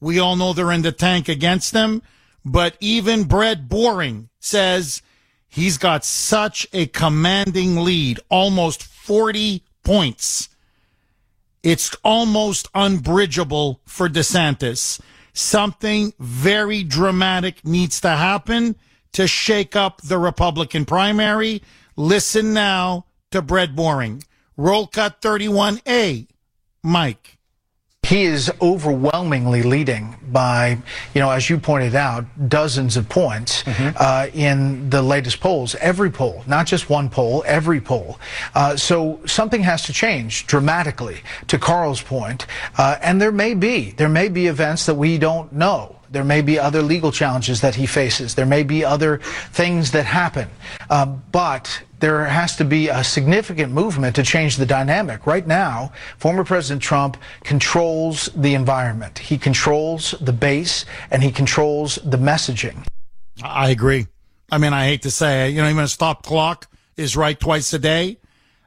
[0.00, 2.02] We all know they're in the tank against him.
[2.44, 5.02] But even Bret Baier says
[5.48, 10.48] he's got such a commanding lead, almost 40 points.
[11.62, 15.00] It's almost unbridgeable for DeSantis.
[15.32, 18.76] Something very dramatic needs to happen
[19.12, 21.62] to shake up the Republican primary.
[21.96, 24.22] Listen now to Bret Baier.
[24.56, 26.28] Roll cut 31A.
[26.82, 27.38] Mike.
[28.02, 30.78] He is overwhelmingly leading by,
[31.14, 33.96] you know, as you pointed out, dozens of points mm-hmm.
[33.96, 35.76] uh, in the latest polls.
[35.76, 38.18] Every poll, not just one poll, every poll.
[38.52, 41.20] Uh, so something has to change dramatically.
[41.46, 42.46] To Carl's point,
[42.78, 45.99] uh, and there may be there may be events that we don't know.
[46.10, 48.34] There may be other legal challenges that he faces.
[48.34, 49.18] There may be other
[49.52, 50.48] things that happen.
[50.88, 55.26] Uh, but there has to be a significant movement to change the dynamic.
[55.26, 59.18] Right now, former President Trump controls the environment.
[59.18, 62.84] He controls the base and he controls the messaging.
[63.42, 64.06] I agree.
[64.50, 67.72] I mean, I hate to say, you know, even a stop clock is right twice
[67.72, 68.18] a day.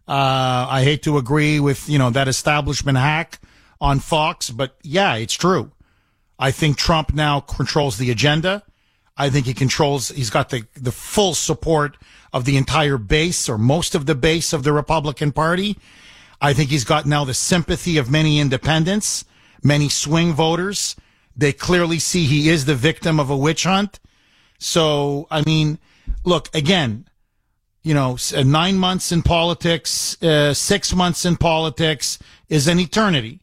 [0.08, 3.40] Uh, I hate to agree with, you know, that establishment hack
[3.82, 5.73] on Fox, but yeah, it's true.
[6.44, 8.64] I think Trump now controls the agenda.
[9.16, 11.96] I think he controls, he's got the, the full support
[12.34, 15.78] of the entire base or most of the base of the Republican Party.
[16.42, 19.24] I think he's got now the sympathy of many independents,
[19.64, 20.98] many swing voters.
[21.34, 24.02] They clearly see he is the victim of a witch hunt.
[24.60, 25.80] So, I mean,
[26.26, 27.08] look, again,
[27.84, 33.43] you know, uh, nine months in politics, uh, six months in politics is an eternity.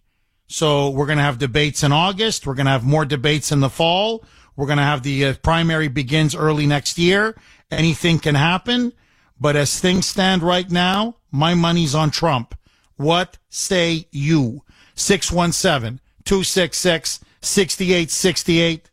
[0.50, 2.44] So we're going to have debates in August.
[2.44, 4.24] We're going to have more debates in the fall.
[4.56, 7.36] We're going to have the uh, primary begins early next year.
[7.70, 8.92] Anything can happen.
[9.38, 12.56] But as things stand right now, my money's on Trump.
[12.96, 14.64] What say you?
[14.96, 18.90] 617 266 6868.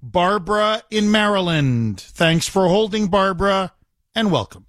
[0.00, 2.00] Barbara in Maryland.
[2.00, 3.72] Thanks for holding, Barbara,
[4.14, 4.67] and welcome.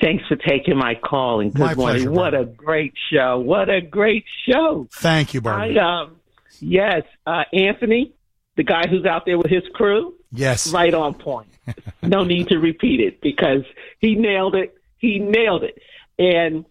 [0.00, 1.96] Thanks for taking my call and good My morning.
[2.04, 3.38] pleasure, what a great show!
[3.38, 4.86] What a great show!
[4.92, 5.74] Thank you, Barbara.
[5.76, 6.16] I, um,
[6.60, 8.12] yes, uh, Anthony,
[8.56, 10.72] the guy who's out there with his crew, yes.
[10.72, 11.48] right on point.
[12.02, 13.62] no need to repeat it because
[13.98, 14.76] he nailed it.
[14.98, 15.78] He nailed it,
[16.18, 16.64] and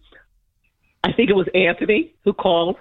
[1.04, 2.76] I think it was Anthony who called.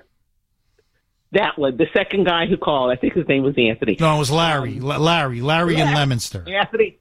[1.33, 3.97] That one, the second guy who called, I think his name was Anthony.
[3.99, 4.77] No, it was Larry.
[4.77, 5.41] L- Larry.
[5.41, 5.93] Larry in Yeah.
[5.93, 6.45] Leominster.
[6.47, 6.99] Anthony.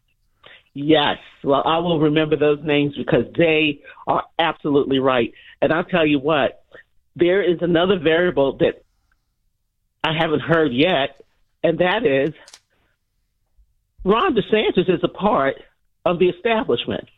[0.79, 1.17] Yes.
[1.43, 5.33] Well, I will remember those names because they are absolutely right.
[5.63, 6.65] And I'll tell you what,
[7.17, 8.85] there is another variable that
[10.05, 11.25] I haven't heard yet,
[11.65, 12.35] and that is
[14.05, 15.57] Ron DeSantis is a part
[16.05, 17.09] of the establishment.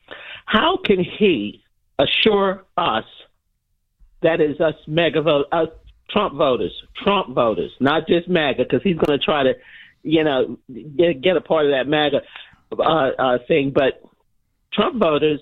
[0.47, 1.65] How can he
[1.99, 3.07] assure us,
[4.23, 5.69] that is us MAGA vote, us
[6.11, 6.73] Trump voters,
[7.03, 9.55] Trump voters, not just MAGA, because he's going to try to,
[10.05, 10.59] you know,
[10.97, 12.21] get, get a part of that MAGA
[12.73, 13.73] uh, uh, thing.
[13.75, 14.03] But
[14.73, 15.41] Trump voters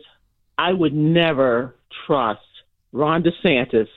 [0.59, 2.41] I would never trust
[2.93, 3.89] Ron DeSantis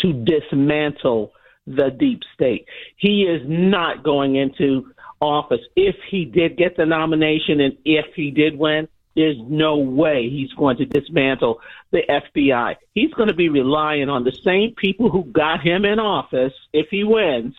[0.00, 1.32] to dismantle
[1.66, 2.66] the deep state.
[2.96, 5.60] He is not going into office.
[5.76, 10.52] If he did get the nomination and if he did win, there's no way he's
[10.52, 11.60] going to dismantle
[11.90, 12.76] the FBI.
[12.94, 16.86] He's going to be relying on the same people who got him in office if
[16.90, 17.54] he wins.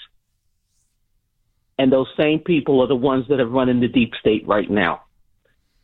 [1.78, 5.02] And those same people are the ones that are running the deep state right now.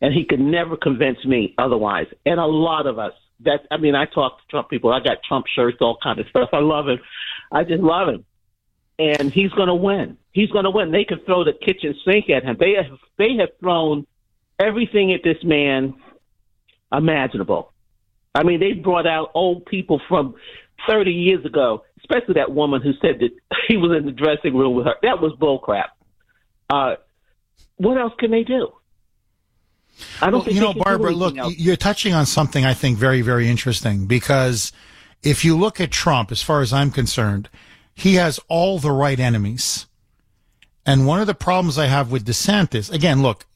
[0.00, 2.06] And he could never convince me otherwise.
[2.26, 4.92] And a lot of us that I mean, I talk to Trump people.
[4.92, 6.50] I got Trump shirts, all kind of stuff.
[6.52, 6.98] I love him.
[7.52, 8.24] I just love him,
[8.98, 10.16] and he's going to win.
[10.32, 10.90] He's going to win.
[10.90, 12.56] They can throw the kitchen sink at him.
[12.58, 14.06] They have they have thrown
[14.58, 15.94] everything at this man
[16.92, 17.72] imaginable.
[18.34, 20.34] I mean, they brought out old people from
[20.86, 23.30] 30 years ago, especially that woman who said that
[23.68, 24.94] he was in the dressing room with her.
[25.02, 25.88] That was bullcrap.
[26.68, 26.96] Uh,
[27.76, 28.72] what else can they do?
[30.20, 31.12] I don't well, you know, Barbara.
[31.12, 31.56] Look, else.
[31.56, 34.72] you're touching on something I think very, very interesting because
[35.22, 37.48] if you look at Trump, as far as I'm concerned,
[37.94, 39.86] he has all the right enemies.
[40.84, 43.46] And one of the problems I have with DeSantis, again, look,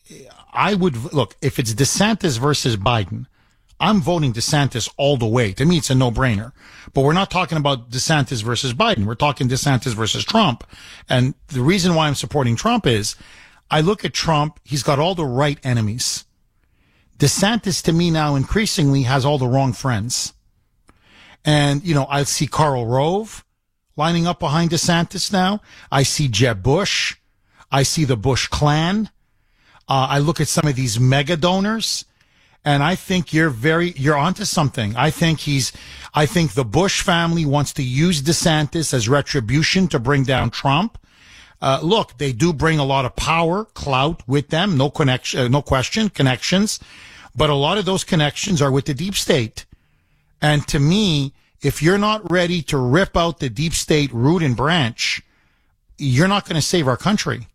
[0.53, 3.26] I would look if it's DeSantis versus Biden.
[3.78, 5.53] I'm voting DeSantis all the way.
[5.55, 6.53] To me, it's a no-brainer.
[6.93, 9.07] But we're not talking about DeSantis versus Biden.
[9.07, 10.64] We're talking DeSantis versus Trump.
[11.09, 13.16] And the reason why I'm supporting Trump is
[13.70, 14.61] I look at Trump.
[14.64, 16.24] He's got all the right enemies.
[17.20, 20.32] DeSantis to me now increasingly has all the wrong friends.
[21.44, 23.44] And, you know, I see Karl Rove
[23.94, 25.60] lining up behind DeSantis now.
[25.92, 27.16] I see Jeb Bush.
[27.70, 29.10] I see the Bush clan.
[29.86, 32.06] Uh, I look at some of these mega donors
[32.64, 34.96] and I think you're very, you're onto something.
[34.96, 35.72] I think he's,
[36.14, 40.98] I think the Bush family wants to use DeSantis as retribution to bring down Trump.
[41.60, 44.78] Uh, look, they do bring a lot of power, clout with them.
[44.78, 46.80] No connection, uh, no question, connections.
[47.34, 49.66] But a lot of those connections are with the deep state.
[50.42, 54.56] And to me, if you're not ready to rip out the deep state root and
[54.56, 55.22] branch,
[55.98, 57.46] you're not going to save our country.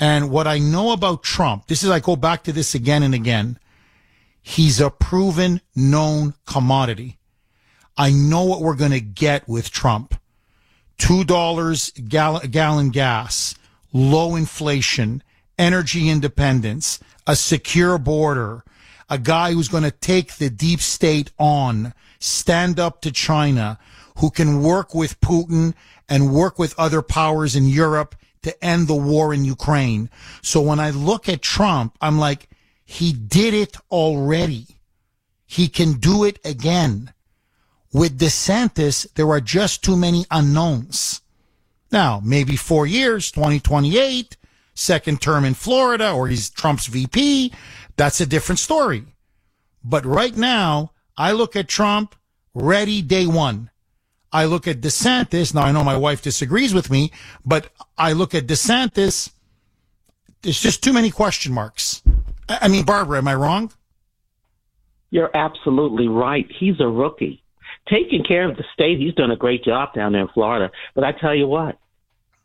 [0.00, 3.14] And what I know about Trump, this is, I go back to this again and
[3.14, 3.58] again.
[4.42, 7.18] He's a proven known commodity.
[7.96, 10.16] I know what we're going to get with Trump.
[10.98, 13.54] $2 gal- gallon gas,
[13.92, 15.22] low inflation,
[15.58, 18.64] energy independence, a secure border,
[19.12, 23.78] a guy who's going to take the deep state on, stand up to China,
[24.20, 25.74] who can work with Putin
[26.08, 30.08] and work with other powers in Europe to end the war in Ukraine.
[30.40, 32.48] So when I look at Trump, I'm like,
[32.86, 34.78] he did it already.
[35.44, 37.12] He can do it again.
[37.92, 41.20] With DeSantis, there are just too many unknowns.
[41.90, 44.38] Now, maybe four years, 2028,
[44.74, 47.52] second term in Florida, or he's Trump's VP.
[47.96, 49.04] That's a different story.
[49.84, 52.14] But right now, I look at Trump
[52.54, 53.70] ready day one.
[54.32, 55.54] I look at DeSantis.
[55.54, 57.12] Now I know my wife disagrees with me,
[57.44, 59.30] but I look at DeSantis.
[60.40, 62.02] There's just too many question marks.
[62.48, 63.72] I mean, Barbara, am I wrong?
[65.10, 66.50] You're absolutely right.
[66.58, 67.42] He's a rookie.
[67.88, 70.72] Taking care of the state, he's done a great job down there in Florida.
[70.94, 71.78] But I tell you what,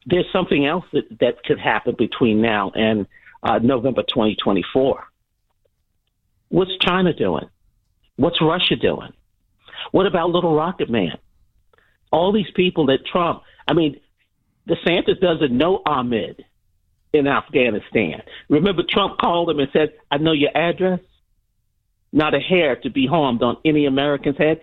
[0.05, 3.07] there's something else that, that could happen between now and
[3.43, 5.06] uh, November 2024.
[6.49, 7.49] What's China doing?
[8.15, 9.13] What's Russia doing?
[9.91, 11.17] What about Little Rocket Man?
[12.11, 13.99] All these people that Trump, I mean,
[14.67, 16.43] DeSantis doesn't know Ahmed
[17.13, 18.21] in Afghanistan.
[18.49, 20.99] Remember, Trump called him and said, I know your address.
[22.11, 24.61] Not a hair to be harmed on any American's head.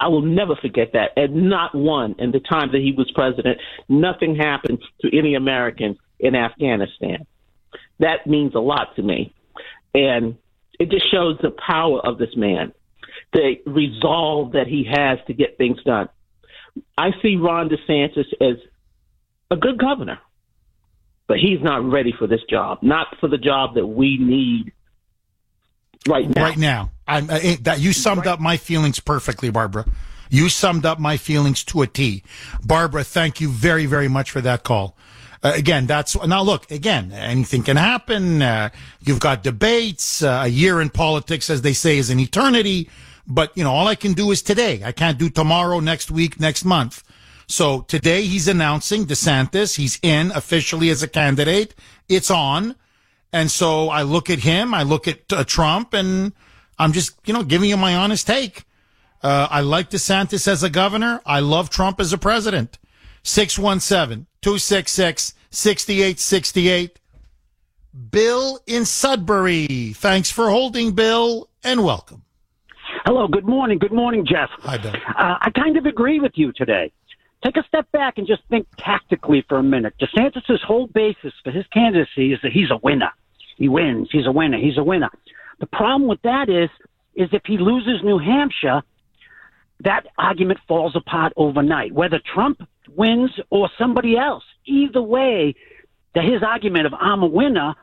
[0.00, 1.10] I will never forget that.
[1.16, 3.58] And not one in the time that he was president,
[3.88, 7.26] nothing happened to any American in Afghanistan.
[8.00, 9.34] That means a lot to me.
[9.94, 10.36] And
[10.78, 12.72] it just shows the power of this man,
[13.32, 16.08] the resolve that he has to get things done.
[16.96, 18.56] I see Ron DeSantis as
[19.50, 20.18] a good governor,
[21.26, 24.72] but he's not ready for this job, not for the job that we need
[26.06, 26.42] right now.
[26.42, 28.32] Right now, I'm, uh, that you summed right.
[28.32, 29.86] up my feelings perfectly, Barbara.
[30.28, 32.22] You summed up my feelings to a T.
[32.64, 34.96] Barbara, thank you very, very much for that call.
[35.42, 37.12] Uh, again, that's now look again.
[37.12, 38.42] Anything can happen.
[38.42, 38.70] Uh,
[39.00, 40.22] you've got debates.
[40.22, 42.88] Uh, a year in politics, as they say, is an eternity.
[43.26, 44.82] But you know, all I can do is today.
[44.84, 47.02] I can't do tomorrow, next week, next month.
[47.48, 49.76] So today he's announcing DeSantis.
[49.76, 51.74] He's in officially as a candidate.
[52.08, 52.74] It's on.
[53.32, 54.74] And so I look at him.
[54.74, 56.32] I look at uh, Trump, and
[56.78, 58.64] I'm just you know giving you my honest take.
[59.22, 61.20] Uh, I like DeSantis as a governor.
[61.26, 62.78] I love Trump as a president.
[63.24, 67.00] 617 266 6868.
[68.12, 69.92] Bill in Sudbury.
[69.92, 72.22] Thanks for holding, Bill, and welcome.
[73.04, 73.78] Hello, good morning.
[73.78, 74.48] Good morning, Jeff.
[74.60, 74.92] Hi, Bill.
[74.92, 76.92] Uh, I kind of agree with you today.
[77.44, 79.94] Take a step back and just think tactically for a minute.
[80.00, 83.10] DeSantis' whole basis for his candidacy is that he's a winner.
[83.56, 84.10] He wins.
[84.12, 84.58] He's a winner.
[84.58, 85.10] He's a winner.
[85.58, 86.70] The problem with that is,
[87.16, 88.82] is if he loses New Hampshire,
[89.80, 91.90] that argument falls apart overnight.
[91.90, 92.62] Whether Trump
[92.96, 95.54] wins or somebody else, either way,
[96.14, 97.74] that his argument of I'm a winner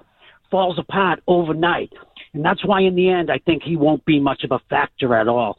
[0.50, 1.94] falls apart overnight.
[2.34, 5.16] And that's why, in the end, I think he won't be much of a factor
[5.16, 5.56] at all.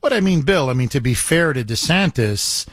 [0.00, 2.66] What I mean, Bill, I mean, to be fair to DeSantis,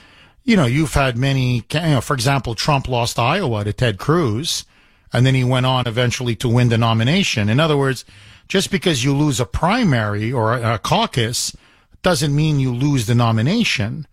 [0.43, 4.65] you know, you've had many, you know, for example, Trump lost Iowa to Ted Cruz,
[5.13, 7.49] and then he went on eventually to win the nomination.
[7.49, 8.03] In other words,
[8.47, 11.55] just because you lose a primary or a, a caucus
[12.01, 14.07] doesn't mean you lose the nomination.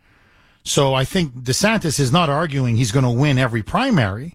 [0.66, 4.34] So I think DeSantis is not arguing he's going to win every primary.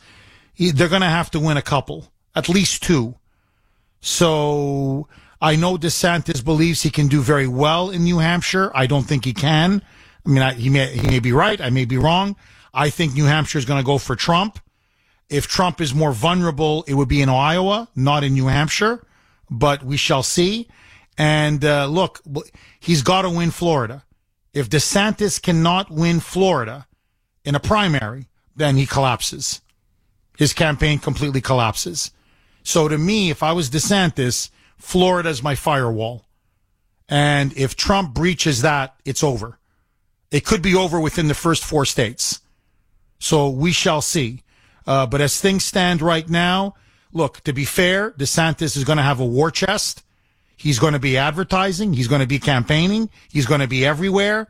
[0.59, 3.17] They're going to have to win a couple, at least two.
[4.01, 5.09] So
[5.41, 8.71] I know DeSantis believes he can do very well in New Hampshire.
[8.75, 9.83] I don't think he can.
[10.25, 11.61] I mean, I, he may, he may be right.
[11.61, 12.37] I may be wrong.
[12.73, 14.61] I think New Hampshire is going to go for Trump.
[15.29, 19.07] If Trump is more vulnerable, it would be in Iowa, not in New Hampshire,
[19.51, 20.69] but we shall see.
[21.19, 22.23] And uh, look,
[22.79, 24.05] he's got to win Florida.
[24.55, 26.87] If DeSantis cannot win Florida
[27.45, 29.61] in a primary, then he collapses.
[30.39, 32.13] His campaign completely collapses.
[32.63, 36.25] So to me, if I was DeSantis, Florida is my firewall.
[37.09, 39.59] And if Trump breaches that, it's over.
[40.31, 42.41] It could be over within the first four states.
[43.19, 44.45] So we shall see.
[44.87, 46.75] Uh, but as things stand right now,
[47.13, 50.05] look, to be fair, DeSantis is going to have a war chest.
[50.59, 51.95] He's going to be advertising.
[51.95, 53.09] He's going to be campaigning.
[53.31, 54.49] He's going to be everywhere.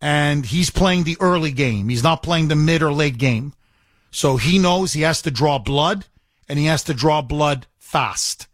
[0.00, 1.88] And he's playing the early game.
[1.88, 3.52] He's not playing the mid or late game.
[4.12, 6.06] So he knows he has to draw blood
[6.48, 8.46] and he has to draw blood fast.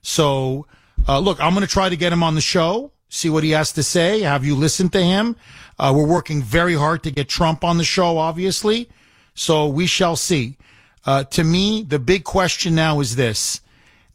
[0.00, 0.66] So,
[1.06, 3.50] uh, look, I'm going to try to get him on the show, see what he
[3.50, 5.36] has to say, have you listened to him.
[5.78, 8.88] Uh, we're working very hard to get Trump on the show, obviously.
[9.34, 10.56] So we shall see.
[11.04, 13.60] Uh, to me, the big question now is this.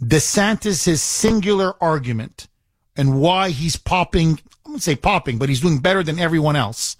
[0.01, 2.47] DeSantis' singular argument
[2.95, 6.97] and why he's popping, I wouldn't say popping, but he's doing better than everyone else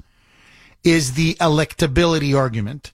[0.84, 2.94] is the electability argument.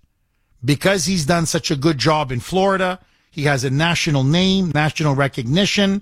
[0.64, 3.00] Because he's done such a good job in Florida,
[3.32, 6.02] he has a national name, national recognition.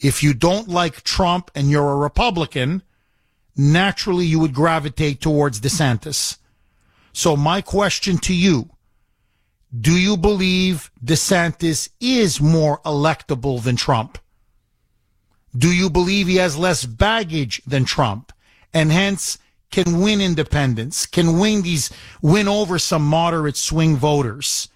[0.00, 2.82] If you don't like Trump and you're a Republican,
[3.56, 6.38] naturally you would gravitate towards DeSantis.
[7.12, 8.70] So my question to you,
[9.80, 14.18] do you believe DeSantis is more electable than Trump?
[15.56, 18.32] Do you believe he has less baggage than Trump
[18.72, 19.38] and hence
[19.70, 21.90] can win independents, can win these,
[22.22, 24.68] win over some moderate swing voters,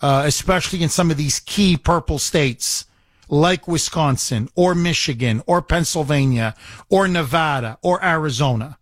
[0.00, 2.86] uh, especially in some of these key purple states
[3.28, 6.54] like Wisconsin or Michigan or Pennsylvania
[6.88, 8.78] or Nevada or Arizona?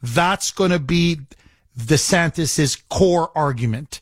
[0.00, 1.20] That's going to be
[1.76, 4.00] DeSantis's core argument.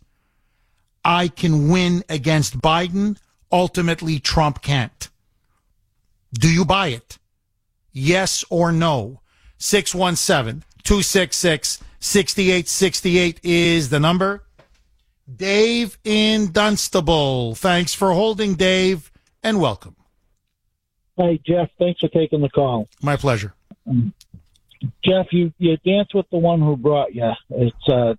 [1.06, 3.16] I can win against Biden.
[3.52, 5.08] Ultimately, Trump can't.
[6.34, 7.18] Do you buy it?
[7.92, 9.20] Yes or no?
[9.58, 14.42] 617 266 6868 is the number.
[15.32, 17.54] Dave in Dunstable.
[17.54, 19.12] Thanks for holding, Dave,
[19.44, 19.94] and welcome.
[21.16, 22.88] Hey, Jeff, thanks for taking the call.
[23.00, 23.54] My pleasure.
[23.88, 24.12] Um,
[25.04, 27.30] Jeff, you, you dance with the one who brought you.
[27.50, 28.14] It's uh,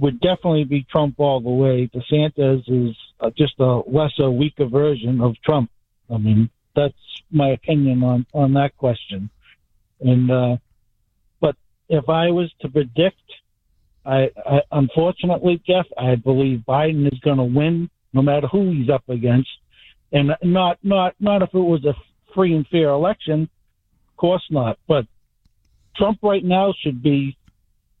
[0.00, 1.90] would definitely be Trump all the way.
[1.94, 5.70] DeSantis is uh, just a lesser, weaker version of Trump.
[6.12, 6.94] I mean, that's
[7.30, 9.30] my opinion on on that question.
[10.00, 10.56] And uh,
[11.40, 11.56] but
[11.88, 13.22] if I was to predict,
[14.04, 18.90] I, I unfortunately, Jeff, I believe Biden is going to win no matter who he's
[18.90, 19.50] up against,
[20.12, 21.94] and not not not if it was a
[22.34, 23.48] free and fair election.
[24.10, 24.78] Of course not.
[24.86, 25.06] But
[25.96, 27.36] Trump right now should be,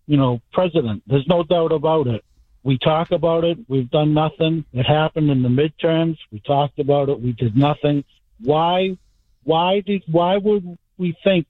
[0.06, 1.02] you know, president.
[1.06, 2.24] There's no doubt about it.
[2.64, 3.58] We talk about it.
[3.68, 4.64] We've done nothing.
[4.72, 6.16] It happened in the midterms.
[6.30, 7.20] We talked about it.
[7.20, 8.04] We did nothing.
[8.40, 8.96] Why?
[9.44, 10.02] Why did?
[10.06, 11.46] Why would we think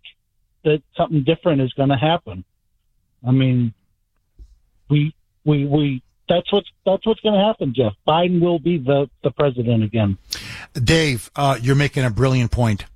[0.64, 2.44] that something different is going to happen?
[3.26, 3.74] I mean,
[4.88, 6.02] we we we.
[6.28, 7.92] That's what's that's what's going to happen, Jeff.
[8.08, 10.16] Biden will be the the president again.
[10.72, 12.86] Dave, uh, you're making a brilliant point.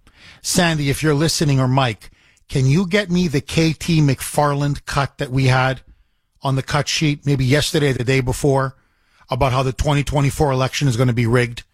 [0.40, 2.10] Sandy, if you're listening, or Mike,
[2.48, 5.80] can you get me the KT McFarland cut that we had
[6.42, 8.76] on the cut sheet, maybe yesterday the day before,
[9.30, 11.64] about how the 2024 election is going to be rigged?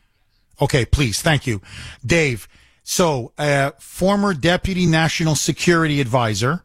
[0.60, 1.20] Okay, please.
[1.20, 1.60] Thank you.
[2.04, 2.48] Dave,
[2.84, 6.64] so uh, former deputy national security advisor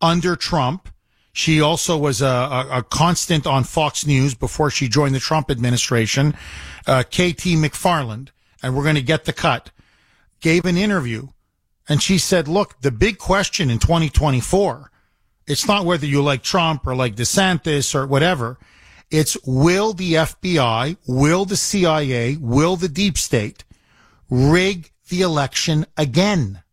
[0.00, 0.88] under Trump.
[1.32, 5.50] She also was a, a, a, constant on Fox News before she joined the Trump
[5.50, 6.36] administration.
[6.86, 8.28] Uh, KT McFarland,
[8.62, 9.70] and we're going to get the cut,
[10.40, 11.28] gave an interview
[11.88, 14.90] and she said, look, the big question in 2024,
[15.46, 18.58] it's not whether you like Trump or like DeSantis or whatever.
[19.10, 23.64] It's will the FBI, will the CIA, will the deep state
[24.30, 26.63] rig the election again?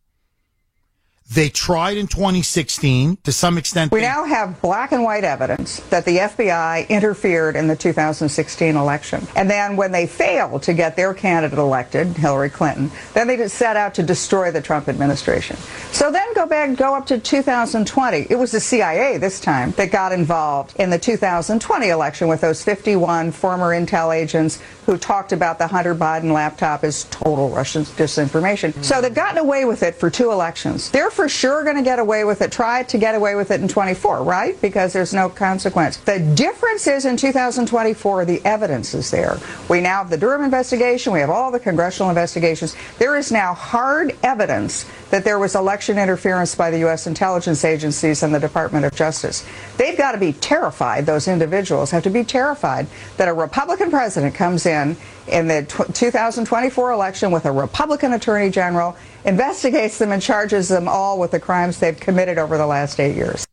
[1.34, 3.90] They tried in 2016 to some extent.
[3.90, 9.26] We now have black and white evidence that the FBI interfered in the 2016 election.
[9.34, 13.56] And then when they failed to get their candidate elected, Hillary Clinton, then they just
[13.56, 15.56] set out to destroy the Trump administration.
[15.90, 18.26] So then go back, go up to 2020.
[18.28, 22.62] It was the CIA this time that got involved in the 2020 election with those
[22.62, 28.70] 51 former intel agents who talked about the Hunter Biden laptop as total Russian disinformation.
[28.72, 28.82] Mm-hmm.
[28.82, 30.90] So they've gotten away with it for two elections.
[30.90, 32.50] They're for sure going to get away with it.
[32.50, 34.60] Try to get away with it in 24, right?
[34.60, 35.98] Because there's no consequence.
[35.98, 39.38] The difference is in 2024, the evidence is there.
[39.70, 41.12] We now have the Durham investigation.
[41.12, 42.74] We have all the congressional investigations.
[42.98, 47.06] There is now hard evidence that there was election interference by the U.S.
[47.06, 49.46] intelligence agencies and the Department of Justice.
[49.76, 54.34] They've got to be terrified, those individuals have to be terrified that a Republican president
[54.34, 54.96] comes in
[55.28, 61.18] in the 2024 election with a Republican attorney general, investigates them, and charges them all
[61.18, 63.46] with the crimes they've committed over the last eight years.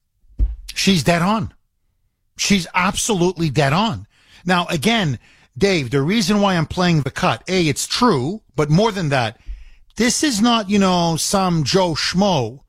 [0.74, 1.54] She's dead on.
[2.38, 4.08] She's absolutely dead on.
[4.46, 5.20] Now, again,
[5.58, 9.40] Dave, the reason why I'm playing the cut, A, it's true, but more than that,
[9.98, 12.62] this is not, you know, some Joe Schmo.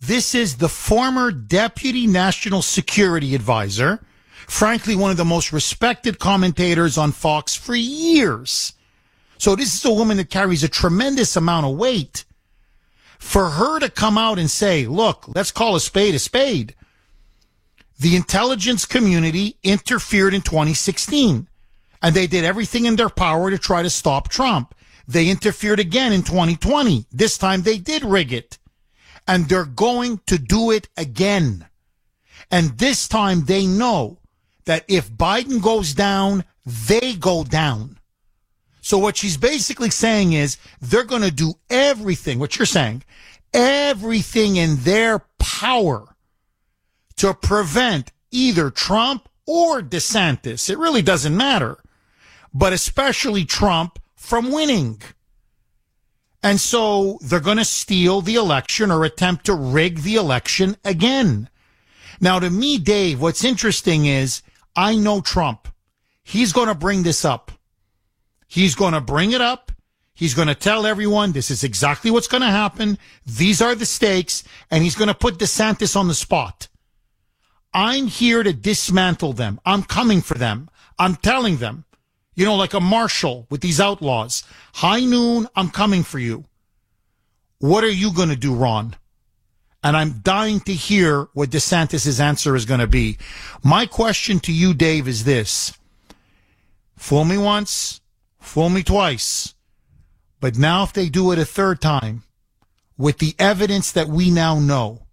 [0.00, 4.04] This is the former deputy national security advisor,
[4.46, 8.72] frankly, one of the most respected commentators on Fox for years.
[9.38, 12.24] So this is a woman that carries a tremendous amount of weight.
[13.18, 16.74] For her to come out and say, look, let's call a spade a spade.
[17.98, 21.46] The intelligence community interfered in 2016
[22.02, 24.74] and they did everything in their power to try to stop Trump.
[25.06, 27.06] They interfered again in 2020.
[27.12, 28.58] This time they did rig it.
[29.28, 31.66] And they're going to do it again.
[32.50, 34.18] And this time they know
[34.64, 37.98] that if Biden goes down, they go down.
[38.80, 43.04] So what she's basically saying is they're going to do everything, what you're saying,
[43.54, 46.16] everything in their power
[47.16, 50.68] to prevent either Trump or DeSantis.
[50.68, 51.78] It really doesn't matter,
[52.52, 55.00] but especially Trump from winning.
[56.42, 61.48] And so they're going to steal the election or attempt to rig the election again.
[62.20, 64.42] Now, to me, Dave, what's interesting is
[64.74, 65.68] I know Trump.
[66.22, 67.52] He's going to bring this up.
[68.46, 69.72] He's going to bring it up.
[70.14, 72.98] He's going to tell everyone this is exactly what's going to happen.
[73.26, 74.44] These are the stakes.
[74.70, 76.68] And he's going to put DeSantis on the spot.
[77.74, 79.58] I'm here to dismantle them.
[79.64, 80.68] I'm coming for them.
[80.98, 81.86] I'm telling them
[82.34, 84.44] you know, like a marshal with these outlaws.
[84.74, 86.44] High noon, I'm coming for you.
[87.58, 88.96] What are you going to do, Ron?
[89.82, 93.18] And I'm dying to hear what DeSantis' answer is going to be.
[93.64, 95.76] My question to you, Dave, is this.
[96.96, 98.00] Fool me once,
[98.40, 99.54] fool me twice.
[100.40, 102.22] But now, if they do it a third time,
[102.96, 105.06] with the evidence that we now know,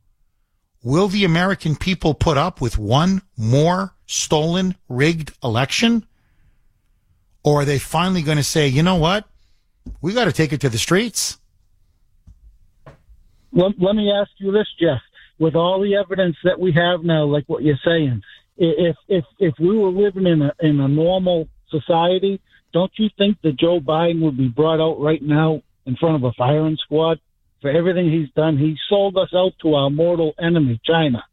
[0.83, 6.05] will the American people put up with one more stolen, rigged election?
[7.43, 9.25] Or are they finally going to say, you know what?
[10.01, 11.39] We got to take it to the streets?
[13.51, 15.01] Let, let me ask you this, Jeff.
[15.39, 18.21] With all the evidence that we have now, like what you're saying,
[18.57, 22.41] if if if we were living in a in a normal society,
[22.73, 26.23] don't you think that Joe Biden would be brought out right now in front of
[26.25, 27.19] a firing squad
[27.61, 28.57] for everything he's done?
[28.57, 31.23] He sold us out to our mortal enemy, China.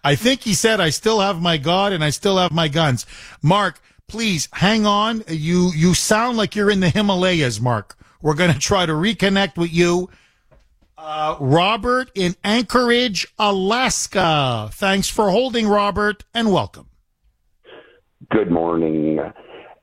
[0.02, 3.06] I think he said, I still have my God and I still have my guns.
[3.42, 5.24] Mark, please hang on.
[5.28, 7.96] You you sound like you're in the Himalayas, Mark.
[8.20, 10.10] We're going to try to reconnect with you.
[11.06, 14.70] Uh, Robert in Anchorage, Alaska.
[14.72, 16.88] Thanks for holding, Robert, and welcome.
[18.30, 19.18] Good morning,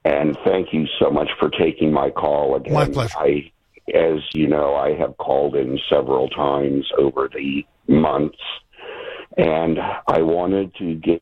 [0.03, 2.73] and thank you so much for taking my call again.
[2.73, 3.19] My pleasure.
[3.19, 3.51] I,
[3.93, 8.39] as you know, I have called in several times over the months,
[9.37, 11.21] and I wanted to get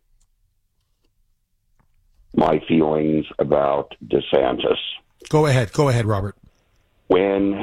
[2.33, 4.79] my feelings about DeSantis.
[5.27, 5.73] Go ahead.
[5.73, 6.37] Go ahead, Robert.
[7.07, 7.53] When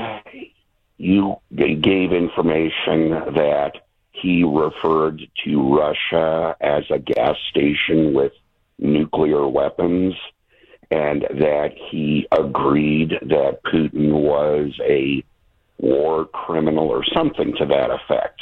[0.98, 3.72] you gave information that
[4.12, 8.32] he referred to Russia as a gas station with
[8.78, 10.14] nuclear weapons
[10.90, 15.22] and that he agreed that Putin was a
[15.78, 18.40] war criminal or something to that effect.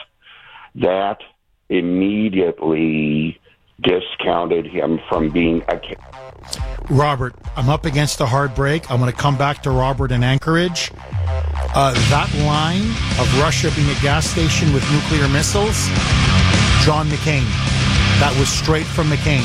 [0.76, 1.18] That
[1.68, 3.40] immediately
[3.80, 5.80] discounted him from being a.
[6.90, 8.90] Robert, I'm up against a hard break.
[8.90, 10.90] I'm going to come back to Robert in Anchorage.
[11.76, 12.86] Uh, that line
[13.18, 15.88] of Russia being a gas station with nuclear missiles,
[16.84, 17.44] John McCain.
[18.20, 19.42] That was straight from McCain.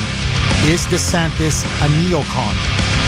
[0.70, 2.99] Is DeSantis a neocon?